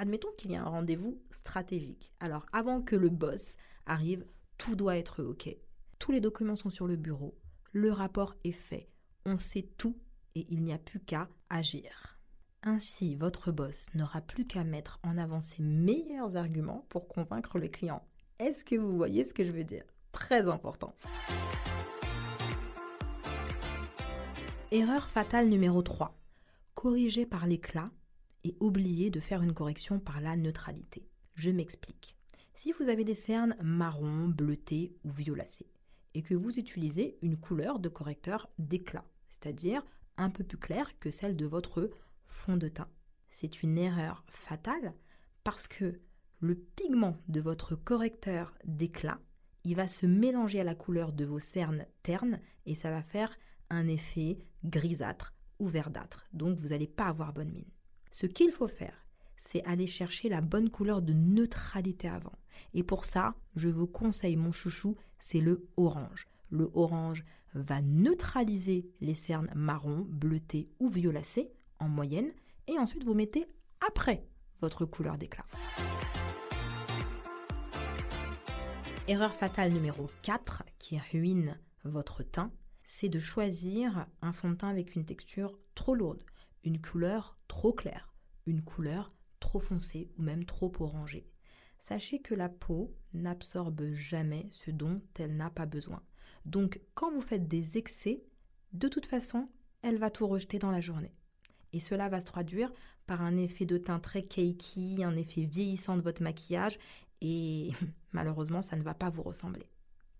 Admettons 0.00 0.32
qu'il 0.38 0.50
y 0.50 0.56
a 0.56 0.62
un 0.62 0.70
rendez-vous 0.70 1.20
stratégique. 1.30 2.10
Alors 2.20 2.46
avant 2.54 2.80
que 2.80 2.96
le 2.96 3.10
boss 3.10 3.56
arrive, 3.84 4.24
tout 4.56 4.74
doit 4.74 4.96
être 4.96 5.22
OK. 5.22 5.54
Tous 5.98 6.10
les 6.10 6.22
documents 6.22 6.56
sont 6.56 6.70
sur 6.70 6.86
le 6.86 6.96
bureau, 6.96 7.38
le 7.72 7.92
rapport 7.92 8.34
est 8.42 8.52
fait, 8.52 8.88
on 9.26 9.36
sait 9.36 9.68
tout 9.76 9.98
et 10.34 10.46
il 10.48 10.62
n'y 10.62 10.72
a 10.72 10.78
plus 10.78 11.00
qu'à 11.00 11.28
agir. 11.50 12.18
Ainsi, 12.62 13.14
votre 13.14 13.52
boss 13.52 13.88
n'aura 13.94 14.22
plus 14.22 14.46
qu'à 14.46 14.64
mettre 14.64 15.00
en 15.02 15.18
avant 15.18 15.42
ses 15.42 15.62
meilleurs 15.62 16.34
arguments 16.34 16.86
pour 16.88 17.06
convaincre 17.06 17.58
le 17.58 17.68
client. 17.68 18.02
Est-ce 18.38 18.64
que 18.64 18.76
vous 18.76 18.96
voyez 18.96 19.22
ce 19.22 19.34
que 19.34 19.44
je 19.44 19.52
veux 19.52 19.64
dire? 19.64 19.84
Très 20.12 20.48
important. 20.48 20.94
Erreur 24.70 25.10
fatale 25.10 25.50
numéro 25.50 25.82
3. 25.82 26.18
Corriger 26.74 27.26
par 27.26 27.46
l'éclat 27.46 27.90
et 28.44 28.56
oublier 28.60 29.10
de 29.10 29.20
faire 29.20 29.42
une 29.42 29.54
correction 29.54 29.98
par 29.98 30.20
la 30.20 30.36
neutralité. 30.36 31.06
Je 31.34 31.50
m'explique. 31.50 32.16
Si 32.54 32.72
vous 32.72 32.88
avez 32.88 33.04
des 33.04 33.14
cernes 33.14 33.56
marron, 33.62 34.28
bleuté 34.28 34.94
ou 35.04 35.10
violacées 35.10 35.70
et 36.14 36.22
que 36.22 36.34
vous 36.34 36.58
utilisez 36.58 37.16
une 37.22 37.36
couleur 37.36 37.78
de 37.78 37.88
correcteur 37.88 38.48
d'éclat, 38.58 39.04
c'est-à-dire 39.28 39.84
un 40.16 40.30
peu 40.30 40.44
plus 40.44 40.58
claire 40.58 40.98
que 40.98 41.10
celle 41.10 41.36
de 41.36 41.46
votre 41.46 41.90
fond 42.26 42.56
de 42.56 42.68
teint, 42.68 42.90
c'est 43.30 43.62
une 43.62 43.78
erreur 43.78 44.24
fatale 44.28 44.94
parce 45.44 45.68
que 45.68 46.00
le 46.40 46.54
pigment 46.54 47.16
de 47.28 47.40
votre 47.40 47.76
correcteur 47.76 48.54
d'éclat, 48.64 49.20
il 49.64 49.76
va 49.76 49.88
se 49.88 50.06
mélanger 50.06 50.60
à 50.60 50.64
la 50.64 50.74
couleur 50.74 51.12
de 51.12 51.24
vos 51.24 51.38
cernes 51.38 51.86
ternes 52.02 52.40
et 52.66 52.74
ça 52.74 52.90
va 52.90 53.02
faire 53.02 53.36
un 53.68 53.86
effet 53.88 54.38
grisâtre 54.64 55.34
ou 55.58 55.68
verdâtre. 55.68 56.26
Donc 56.32 56.58
vous 56.58 56.68
n'allez 56.68 56.86
pas 56.86 57.06
avoir 57.06 57.32
bonne 57.32 57.52
mine. 57.52 57.70
Ce 58.10 58.26
qu'il 58.26 58.50
faut 58.50 58.68
faire, 58.68 59.06
c'est 59.36 59.64
aller 59.64 59.86
chercher 59.86 60.28
la 60.28 60.40
bonne 60.40 60.68
couleur 60.68 61.00
de 61.00 61.12
neutralité 61.12 62.08
avant. 62.08 62.38
Et 62.74 62.82
pour 62.82 63.04
ça, 63.04 63.34
je 63.56 63.68
vous 63.68 63.86
conseille 63.86 64.36
mon 64.36 64.52
chouchou, 64.52 64.96
c'est 65.18 65.40
le 65.40 65.66
orange. 65.76 66.26
Le 66.50 66.70
orange 66.74 67.24
va 67.54 67.80
neutraliser 67.82 68.90
les 69.00 69.14
cernes 69.14 69.50
marron, 69.54 70.06
bleuté 70.08 70.68
ou 70.80 70.88
violacées 70.88 71.52
en 71.78 71.88
moyenne 71.88 72.32
et 72.66 72.78
ensuite 72.78 73.04
vous 73.04 73.14
mettez 73.14 73.46
après 73.88 74.26
votre 74.60 74.84
couleur 74.84 75.16
d'éclat. 75.16 75.46
Erreur 79.08 79.34
fatale 79.34 79.72
numéro 79.72 80.10
4 80.22 80.64
qui 80.78 80.98
ruine 80.98 81.58
votre 81.84 82.22
teint, 82.22 82.52
c'est 82.84 83.08
de 83.08 83.18
choisir 83.18 84.06
un 84.20 84.32
fond 84.32 84.50
de 84.50 84.54
teint 84.56 84.68
avec 84.68 84.94
une 84.94 85.04
texture 85.04 85.58
trop 85.74 85.94
lourde, 85.94 86.22
une 86.64 86.80
couleur 86.80 87.39
trop 87.50 87.72
claire, 87.72 88.14
une 88.46 88.62
couleur 88.62 89.12
trop 89.40 89.58
foncée 89.58 90.08
ou 90.16 90.22
même 90.22 90.44
trop 90.44 90.72
orangée. 90.78 91.26
Sachez 91.80 92.20
que 92.20 92.32
la 92.32 92.48
peau 92.48 92.94
n'absorbe 93.12 93.92
jamais 93.92 94.46
ce 94.52 94.70
dont 94.70 95.02
elle 95.18 95.36
n'a 95.36 95.50
pas 95.50 95.66
besoin. 95.66 96.00
Donc 96.44 96.80
quand 96.94 97.10
vous 97.10 97.20
faites 97.20 97.48
des 97.48 97.76
excès, 97.76 98.22
de 98.72 98.86
toute 98.86 99.06
façon, 99.06 99.48
elle 99.82 99.98
va 99.98 100.10
tout 100.10 100.28
rejeter 100.28 100.60
dans 100.60 100.70
la 100.70 100.80
journée. 100.80 101.12
Et 101.72 101.80
cela 101.80 102.08
va 102.08 102.20
se 102.20 102.26
traduire 102.26 102.72
par 103.06 103.20
un 103.20 103.36
effet 103.36 103.66
de 103.66 103.78
teint 103.78 103.98
très 103.98 104.22
cakey, 104.22 105.02
un 105.02 105.16
effet 105.16 105.42
vieillissant 105.42 105.96
de 105.96 106.02
votre 106.02 106.22
maquillage 106.22 106.78
et 107.20 107.72
malheureusement, 108.12 108.62
ça 108.62 108.76
ne 108.76 108.84
va 108.84 108.94
pas 108.94 109.10
vous 109.10 109.22
ressembler. 109.22 109.68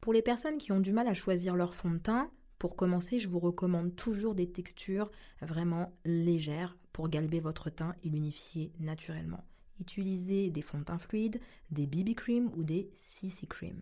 Pour 0.01 0.13
les 0.13 0.23
personnes 0.23 0.59
qui 0.59 0.73
ont 0.73 0.81
du 0.81 0.93
mal 0.93 1.07
à 1.07 1.15
choisir 1.15 1.55
leur 1.55 1.75
fond 1.75 1.93
de 1.93 1.99
teint, 1.99 2.33
pour 2.61 2.77
commencer, 2.77 3.19
je 3.19 3.29
vous 3.29 3.39
recommande 3.39 3.97
toujours 3.97 4.35
des 4.35 4.53
textures 4.53 5.11
vraiment 5.41 5.95
légères 6.05 6.77
pour 6.93 7.09
galber 7.09 7.41
votre 7.41 7.71
teint 7.71 7.95
et 8.05 8.11
l'unifier 8.11 8.71
naturellement. 8.79 9.43
Utilisez 9.81 10.51
des 10.51 10.61
fonds 10.61 10.81
de 10.81 10.85
teint 10.85 10.99
fluides, 10.99 11.41
des 11.71 11.87
BB 11.87 12.15
cream 12.15 12.51
ou 12.55 12.63
des 12.63 12.91
CC 12.95 13.47
cream. 13.47 13.81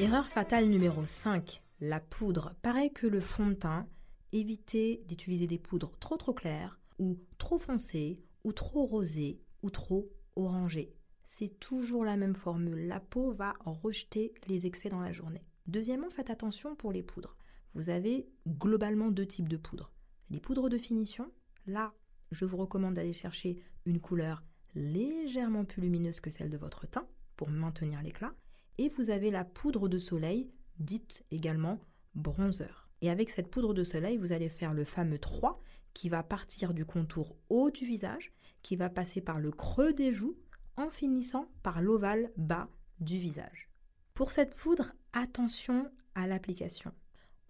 Erreur 0.00 0.26
fatale 0.26 0.70
numéro 0.70 1.04
5, 1.04 1.62
la 1.82 2.00
poudre. 2.00 2.54
Pareil 2.62 2.90
que 2.90 3.06
le 3.06 3.20
fond 3.20 3.48
de 3.48 3.54
teint, 3.54 3.86
évitez 4.32 5.04
d'utiliser 5.06 5.46
des 5.46 5.58
poudres 5.58 5.92
trop 6.00 6.16
trop 6.16 6.32
claires 6.32 6.80
ou 6.98 7.18
trop 7.36 7.58
foncées 7.58 8.22
ou 8.42 8.54
trop 8.54 8.86
rosées 8.86 9.38
ou 9.62 9.68
trop 9.68 10.10
orangé. 10.34 10.94
C'est 11.24 11.58
toujours 11.60 12.04
la 12.04 12.16
même 12.16 12.34
formule. 12.34 12.86
La 12.86 13.00
peau 13.00 13.30
va 13.30 13.54
rejeter 13.64 14.34
les 14.46 14.66
excès 14.66 14.88
dans 14.88 15.00
la 15.00 15.12
journée. 15.12 15.44
Deuxièmement, 15.66 16.10
faites 16.10 16.30
attention 16.30 16.74
pour 16.74 16.92
les 16.92 17.02
poudres. 17.02 17.36
Vous 17.74 17.88
avez 17.88 18.28
globalement 18.48 19.10
deux 19.10 19.26
types 19.26 19.48
de 19.48 19.56
poudres. 19.56 19.92
Les 20.30 20.40
poudres 20.40 20.68
de 20.68 20.78
finition, 20.78 21.30
là, 21.66 21.94
je 22.32 22.44
vous 22.44 22.56
recommande 22.56 22.94
d'aller 22.94 23.12
chercher 23.12 23.62
une 23.84 24.00
couleur 24.00 24.42
légèrement 24.74 25.64
plus 25.64 25.82
lumineuse 25.82 26.20
que 26.20 26.30
celle 26.30 26.50
de 26.50 26.56
votre 26.56 26.86
teint 26.86 27.06
pour 27.36 27.48
maintenir 27.48 28.02
l'éclat. 28.02 28.34
Et 28.78 28.88
vous 28.88 29.10
avez 29.10 29.30
la 29.30 29.44
poudre 29.44 29.88
de 29.88 29.98
soleil, 29.98 30.50
dite 30.78 31.24
également 31.30 31.80
bronzer. 32.14 32.88
Et 33.02 33.10
avec 33.10 33.30
cette 33.30 33.50
poudre 33.50 33.74
de 33.74 33.84
soleil, 33.84 34.16
vous 34.16 34.32
allez 34.32 34.48
faire 34.48 34.74
le 34.74 34.84
fameux 34.84 35.18
3 35.18 35.60
qui 35.94 36.08
va 36.08 36.22
partir 36.22 36.74
du 36.74 36.84
contour 36.84 37.36
haut 37.48 37.70
du 37.70 37.84
visage 37.84 38.32
qui 38.62 38.76
va 38.76 38.90
passer 38.90 39.20
par 39.20 39.40
le 39.40 39.50
creux 39.50 39.92
des 39.92 40.12
joues 40.12 40.36
en 40.80 40.90
finissant 40.90 41.46
par 41.62 41.82
l'ovale 41.82 42.32
bas 42.36 42.68
du 43.00 43.18
visage. 43.18 43.70
Pour 44.14 44.30
cette 44.30 44.56
poudre, 44.56 44.92
attention 45.12 45.90
à 46.14 46.26
l'application. 46.26 46.92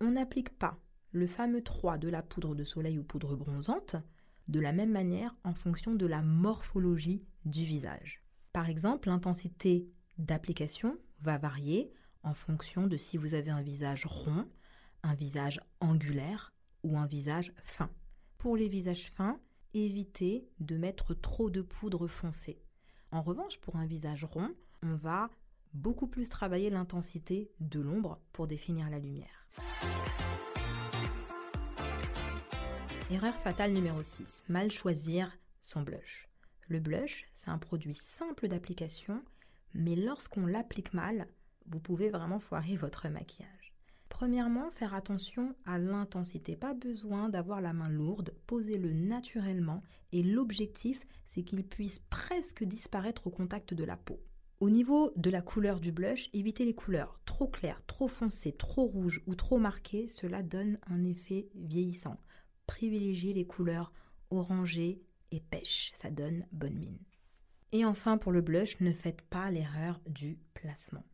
On 0.00 0.12
n'applique 0.12 0.50
pas 0.58 0.78
le 1.12 1.26
fameux 1.26 1.62
3 1.62 1.98
de 1.98 2.08
la 2.08 2.22
poudre 2.22 2.54
de 2.54 2.64
soleil 2.64 2.98
ou 2.98 3.04
poudre 3.04 3.36
bronzante 3.36 3.96
de 4.48 4.60
la 4.60 4.72
même 4.72 4.90
manière 4.90 5.34
en 5.44 5.54
fonction 5.54 5.94
de 5.94 6.06
la 6.06 6.22
morphologie 6.22 7.24
du 7.44 7.64
visage. 7.64 8.22
Par 8.52 8.68
exemple, 8.68 9.08
l'intensité 9.08 9.88
d'application 10.18 10.98
va 11.20 11.38
varier 11.38 11.92
en 12.22 12.34
fonction 12.34 12.86
de 12.86 12.96
si 12.96 13.16
vous 13.16 13.34
avez 13.34 13.50
un 13.50 13.62
visage 13.62 14.06
rond, 14.06 14.46
un 15.02 15.14
visage 15.14 15.60
angulaire 15.80 16.52
ou 16.82 16.98
un 16.98 17.06
visage 17.06 17.52
fin. 17.62 17.90
Pour 18.38 18.56
les 18.56 18.68
visages 18.68 19.10
fins, 19.10 19.40
éviter 19.72 20.48
de 20.58 20.76
mettre 20.76 21.14
trop 21.14 21.48
de 21.48 21.62
poudre 21.62 22.08
foncée. 22.08 22.60
En 23.12 23.22
revanche, 23.22 23.58
pour 23.58 23.76
un 23.76 23.86
visage 23.86 24.24
rond, 24.24 24.50
on 24.82 24.94
va 24.94 25.30
beaucoup 25.74 26.06
plus 26.06 26.28
travailler 26.28 26.70
l'intensité 26.70 27.50
de 27.58 27.80
l'ombre 27.80 28.20
pour 28.32 28.46
définir 28.46 28.88
la 28.88 28.98
lumière. 28.98 29.46
Erreur 33.10 33.34
fatale 33.34 33.72
numéro 33.72 34.02
6. 34.02 34.44
Mal 34.48 34.70
choisir 34.70 35.36
son 35.60 35.82
blush. 35.82 36.28
Le 36.68 36.78
blush, 36.78 37.28
c'est 37.34 37.50
un 37.50 37.58
produit 37.58 37.94
simple 37.94 38.46
d'application, 38.46 39.24
mais 39.74 39.96
lorsqu'on 39.96 40.46
l'applique 40.46 40.94
mal, 40.94 41.26
vous 41.66 41.80
pouvez 41.80 42.10
vraiment 42.10 42.38
foirer 42.38 42.76
votre 42.76 43.08
maquillage. 43.08 43.59
Premièrement, 44.20 44.70
faire 44.70 44.92
attention 44.92 45.54
à 45.64 45.78
l'intensité. 45.78 46.54
Pas 46.54 46.74
besoin 46.74 47.30
d'avoir 47.30 47.62
la 47.62 47.72
main 47.72 47.88
lourde, 47.88 48.34
posez-le 48.46 48.92
naturellement 48.92 49.82
et 50.12 50.22
l'objectif, 50.22 51.06
c'est 51.24 51.42
qu'il 51.42 51.64
puisse 51.64 52.00
presque 52.00 52.62
disparaître 52.64 53.28
au 53.28 53.30
contact 53.30 53.72
de 53.72 53.82
la 53.82 53.96
peau. 53.96 54.20
Au 54.60 54.68
niveau 54.68 55.10
de 55.16 55.30
la 55.30 55.40
couleur 55.40 55.80
du 55.80 55.90
blush, 55.90 56.28
évitez 56.34 56.66
les 56.66 56.74
couleurs 56.74 57.18
trop 57.24 57.48
claires, 57.48 57.82
trop 57.86 58.08
foncées, 58.08 58.52
trop 58.52 58.84
rouges 58.84 59.22
ou 59.26 59.34
trop 59.34 59.56
marquées, 59.56 60.06
cela 60.08 60.42
donne 60.42 60.78
un 60.88 61.02
effet 61.02 61.48
vieillissant. 61.54 62.20
Privilégiez 62.66 63.32
les 63.32 63.46
couleurs 63.46 63.90
orangées 64.28 65.00
et 65.30 65.40
pêche, 65.40 65.92
ça 65.94 66.10
donne 66.10 66.44
bonne 66.52 66.76
mine. 66.76 66.98
Et 67.72 67.86
enfin 67.86 68.18
pour 68.18 68.32
le 68.32 68.42
blush, 68.42 68.78
ne 68.80 68.92
faites 68.92 69.22
pas 69.22 69.50
l'erreur 69.50 69.98
du 70.06 70.38
placement. 70.52 71.06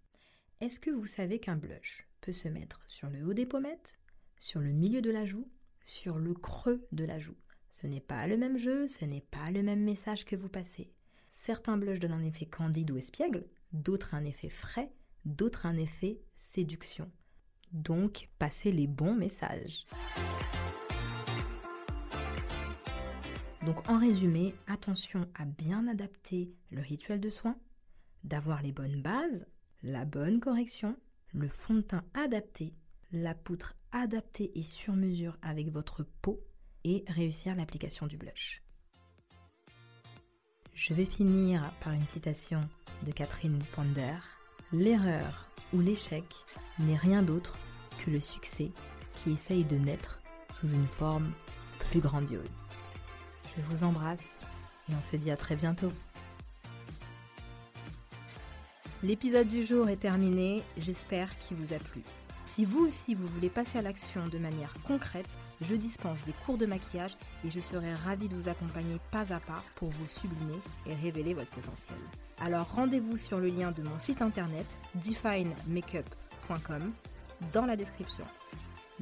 Est-ce 0.61 0.81
que 0.81 0.91
vous 0.91 1.07
savez 1.07 1.39
qu'un 1.39 1.57
blush 1.57 2.09
se 2.33 2.49
mettre 2.49 2.83
sur 2.89 3.09
le 3.09 3.25
haut 3.25 3.35
des 3.35 3.47
pommettes, 3.47 3.99
sur 4.39 4.61
le 4.61 4.73
milieu 4.73 5.01
de 5.01 5.11
la 5.11 5.27
joue, 5.27 5.49
sur 5.85 6.19
le 6.19 6.35
creux 6.35 6.87
de 6.93 7.05
la 7.05 7.19
joue. 7.19 7.37
Ce 7.71 7.87
n'est 7.87 8.01
pas 8.01 8.27
le 8.27 8.37
même 8.37 8.59
jeu, 8.59 8.87
ce 8.87 9.05
n'est 9.05 9.21
pas 9.21 9.51
le 9.51 9.63
même 9.63 9.85
message 9.85 10.25
que 10.25 10.37
vous 10.37 10.49
passez. 10.49 10.93
Certains 11.31 11.77
blushs 11.77 12.01
donnent 12.01 12.13
un 12.13 12.25
effet 12.25 12.47
candide 12.47 12.91
ou 12.91 12.97
espiègle, 12.97 13.47
d'autres 13.73 14.15
un 14.15 14.25
effet 14.25 14.49
frais, 14.49 14.91
d'autres 15.25 15.67
un 15.67 15.77
effet 15.77 16.21
séduction. 16.37 17.11
Donc, 17.73 18.29
passez 18.39 18.73
les 18.73 18.87
bons 18.87 19.15
messages. 19.15 19.87
Donc 23.67 23.89
en 23.91 23.99
résumé, 23.99 24.55
attention 24.69 25.29
à 25.35 25.45
bien 25.45 25.89
adapter 25.89 26.55
le 26.71 26.81
rituel 26.81 27.21
de 27.21 27.31
soin, 27.31 27.59
d'avoir 28.23 28.63
les 28.63 28.71
bonnes 28.71 29.03
bases, 29.03 29.49
la 29.83 30.05
bonne 30.05 30.39
correction, 30.39 30.97
le 31.37 31.49
fond 31.49 31.75
de 31.75 31.81
teint 31.83 32.05
adapté, 32.15 32.75
la 33.13 33.35
poutre 33.35 33.75
adaptée 33.93 34.59
et 34.59 34.63
sur 34.63 34.95
mesure 34.95 35.37
avec 35.43 35.71
votre 35.71 36.03
peau 36.23 36.41
et 36.85 37.05
réussir 37.09 37.55
l'application 37.55 38.07
du 38.07 38.17
blush. 38.17 38.63
Je 40.73 40.95
vais 40.95 41.05
finir 41.05 41.73
par 41.81 41.93
une 41.93 42.07
citation 42.07 42.67
de 43.05 43.13
Catherine 43.13 43.63
Ponder. 43.75 44.17
L'erreur 44.73 45.51
ou 45.75 45.81
l'échec 45.81 46.25
n'est 46.79 46.97
rien 46.97 47.23
d'autre 47.23 47.57
que 48.03 48.11
le 48.11 48.21
succès 48.21 48.73
qui 49.15 49.33
essaye 49.33 49.65
de 49.65 49.77
naître 49.77 50.21
sous 50.51 50.69
une 50.69 50.89
forme 50.89 51.33
plus 51.91 52.01
grandiose. 52.01 52.45
Je 53.57 53.63
vous 53.63 53.85
embrasse 53.85 54.41
et 54.89 54.95
on 54.95 55.03
se 55.03 55.17
dit 55.17 55.31
à 55.31 55.37
très 55.37 55.57
bientôt. 55.57 55.93
L'épisode 59.07 59.47
du 59.47 59.65
jour 59.65 59.89
est 59.89 60.01
terminé, 60.01 60.65
j'espère 60.79 61.39
qu'il 61.39 61.57
vous 61.59 61.73
a 61.73 61.79
plu. 61.79 62.03
Si 62.45 62.65
vous 62.65 62.85
aussi 62.85 63.15
vous 63.15 63.29
voulez 63.29 63.51
passer 63.51 63.79
à 63.79 63.83
l'action 63.83 64.27
de 64.27 64.37
manière 64.37 64.75
concrète, 64.83 65.39
je 65.61 65.77
dispense 65.77 66.25
des 66.25 66.33
cours 66.45 66.59
de 66.59 66.67
maquillage 66.67 67.17
et 67.45 67.51
je 67.53 67.61
serai 67.61 67.95
ravie 67.95 68.29
de 68.29 68.35
vous 68.35 68.49
accompagner 68.49 68.97
pas 69.13 69.33
à 69.33 69.39
pas 69.39 69.63
pour 69.77 69.91
vous 69.91 70.09
sublimer 70.09 70.59
et 70.89 70.95
révéler 70.95 71.35
votre 71.35 71.51
potentiel. 71.51 72.01
Alors 72.41 72.69
rendez-vous 72.75 73.17
sur 73.17 73.39
le 73.39 73.47
lien 73.47 73.71
de 73.71 73.85
mon 73.85 73.97
site 74.01 74.23
internet 74.23 74.77
definemakeup.com 74.97 76.93
dans 77.53 77.65
la 77.65 77.77
description. 77.77 78.25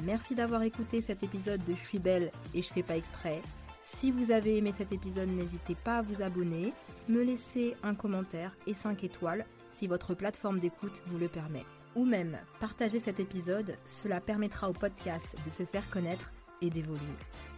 Merci 0.03 0.35
d'avoir 0.35 0.65
écouté 0.65 1.01
cet 1.01 1.23
épisode 1.23 1.65
de 1.65 1.75
Je 1.75 1.81
suis 1.81 1.99
belle 1.99 2.31
et 2.53 2.61
je 2.61 2.69
fais 2.69 2.83
pas 2.83 2.99
exprès. 2.99 3.41
Si 3.83 4.11
vous 4.11 4.33
avez 4.33 4.59
aimé 4.59 4.75
cet 4.77 4.93
épisode, 4.93 5.31
n'hésitez 5.31 5.75
pas 5.75 5.99
à 5.99 6.03
vous 6.03 6.21
abonner, 6.21 6.75
me 7.09 7.23
laisser 7.23 7.75
un 7.83 7.95
commentaire 7.95 8.55
et 8.67 8.75
5 8.75 9.03
étoiles 9.03 9.47
si 9.75 9.89
votre 9.89 10.15
plateforme 10.15 10.61
d'écoute 10.61 11.03
vous 11.07 11.19
le 11.19 11.29
permet. 11.29 11.65
Ou 11.97 12.05
même 12.05 12.39
partager 12.61 13.01
cet 13.01 13.21
épisode, 13.21 13.77
cela 13.87 14.21
permettra 14.21 14.71
au 14.71 14.73
podcast 14.73 15.37
de 15.45 15.51
se 15.51 15.65
faire 15.65 15.89
connaître 15.91 16.33
et 16.63 16.71
d'évoluer. 16.71 17.01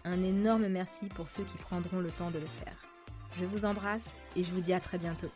Un 0.05 0.23
énorme 0.23 0.69
merci 0.69 1.09
pour 1.09 1.29
ceux 1.29 1.45
qui 1.45 1.59
prendront 1.59 2.01
le 2.01 2.11
temps 2.11 2.31
de 2.31 2.39
le 2.39 2.47
faire. 2.47 2.85
Je 3.39 3.45
vous 3.45 3.65
embrasse 3.65 4.11
et 4.35 4.45
je 4.45 4.51
vous 4.51 4.61
dis 4.61 4.73
à 4.73 4.81
très 4.81 4.99
bientôt. 4.99 5.31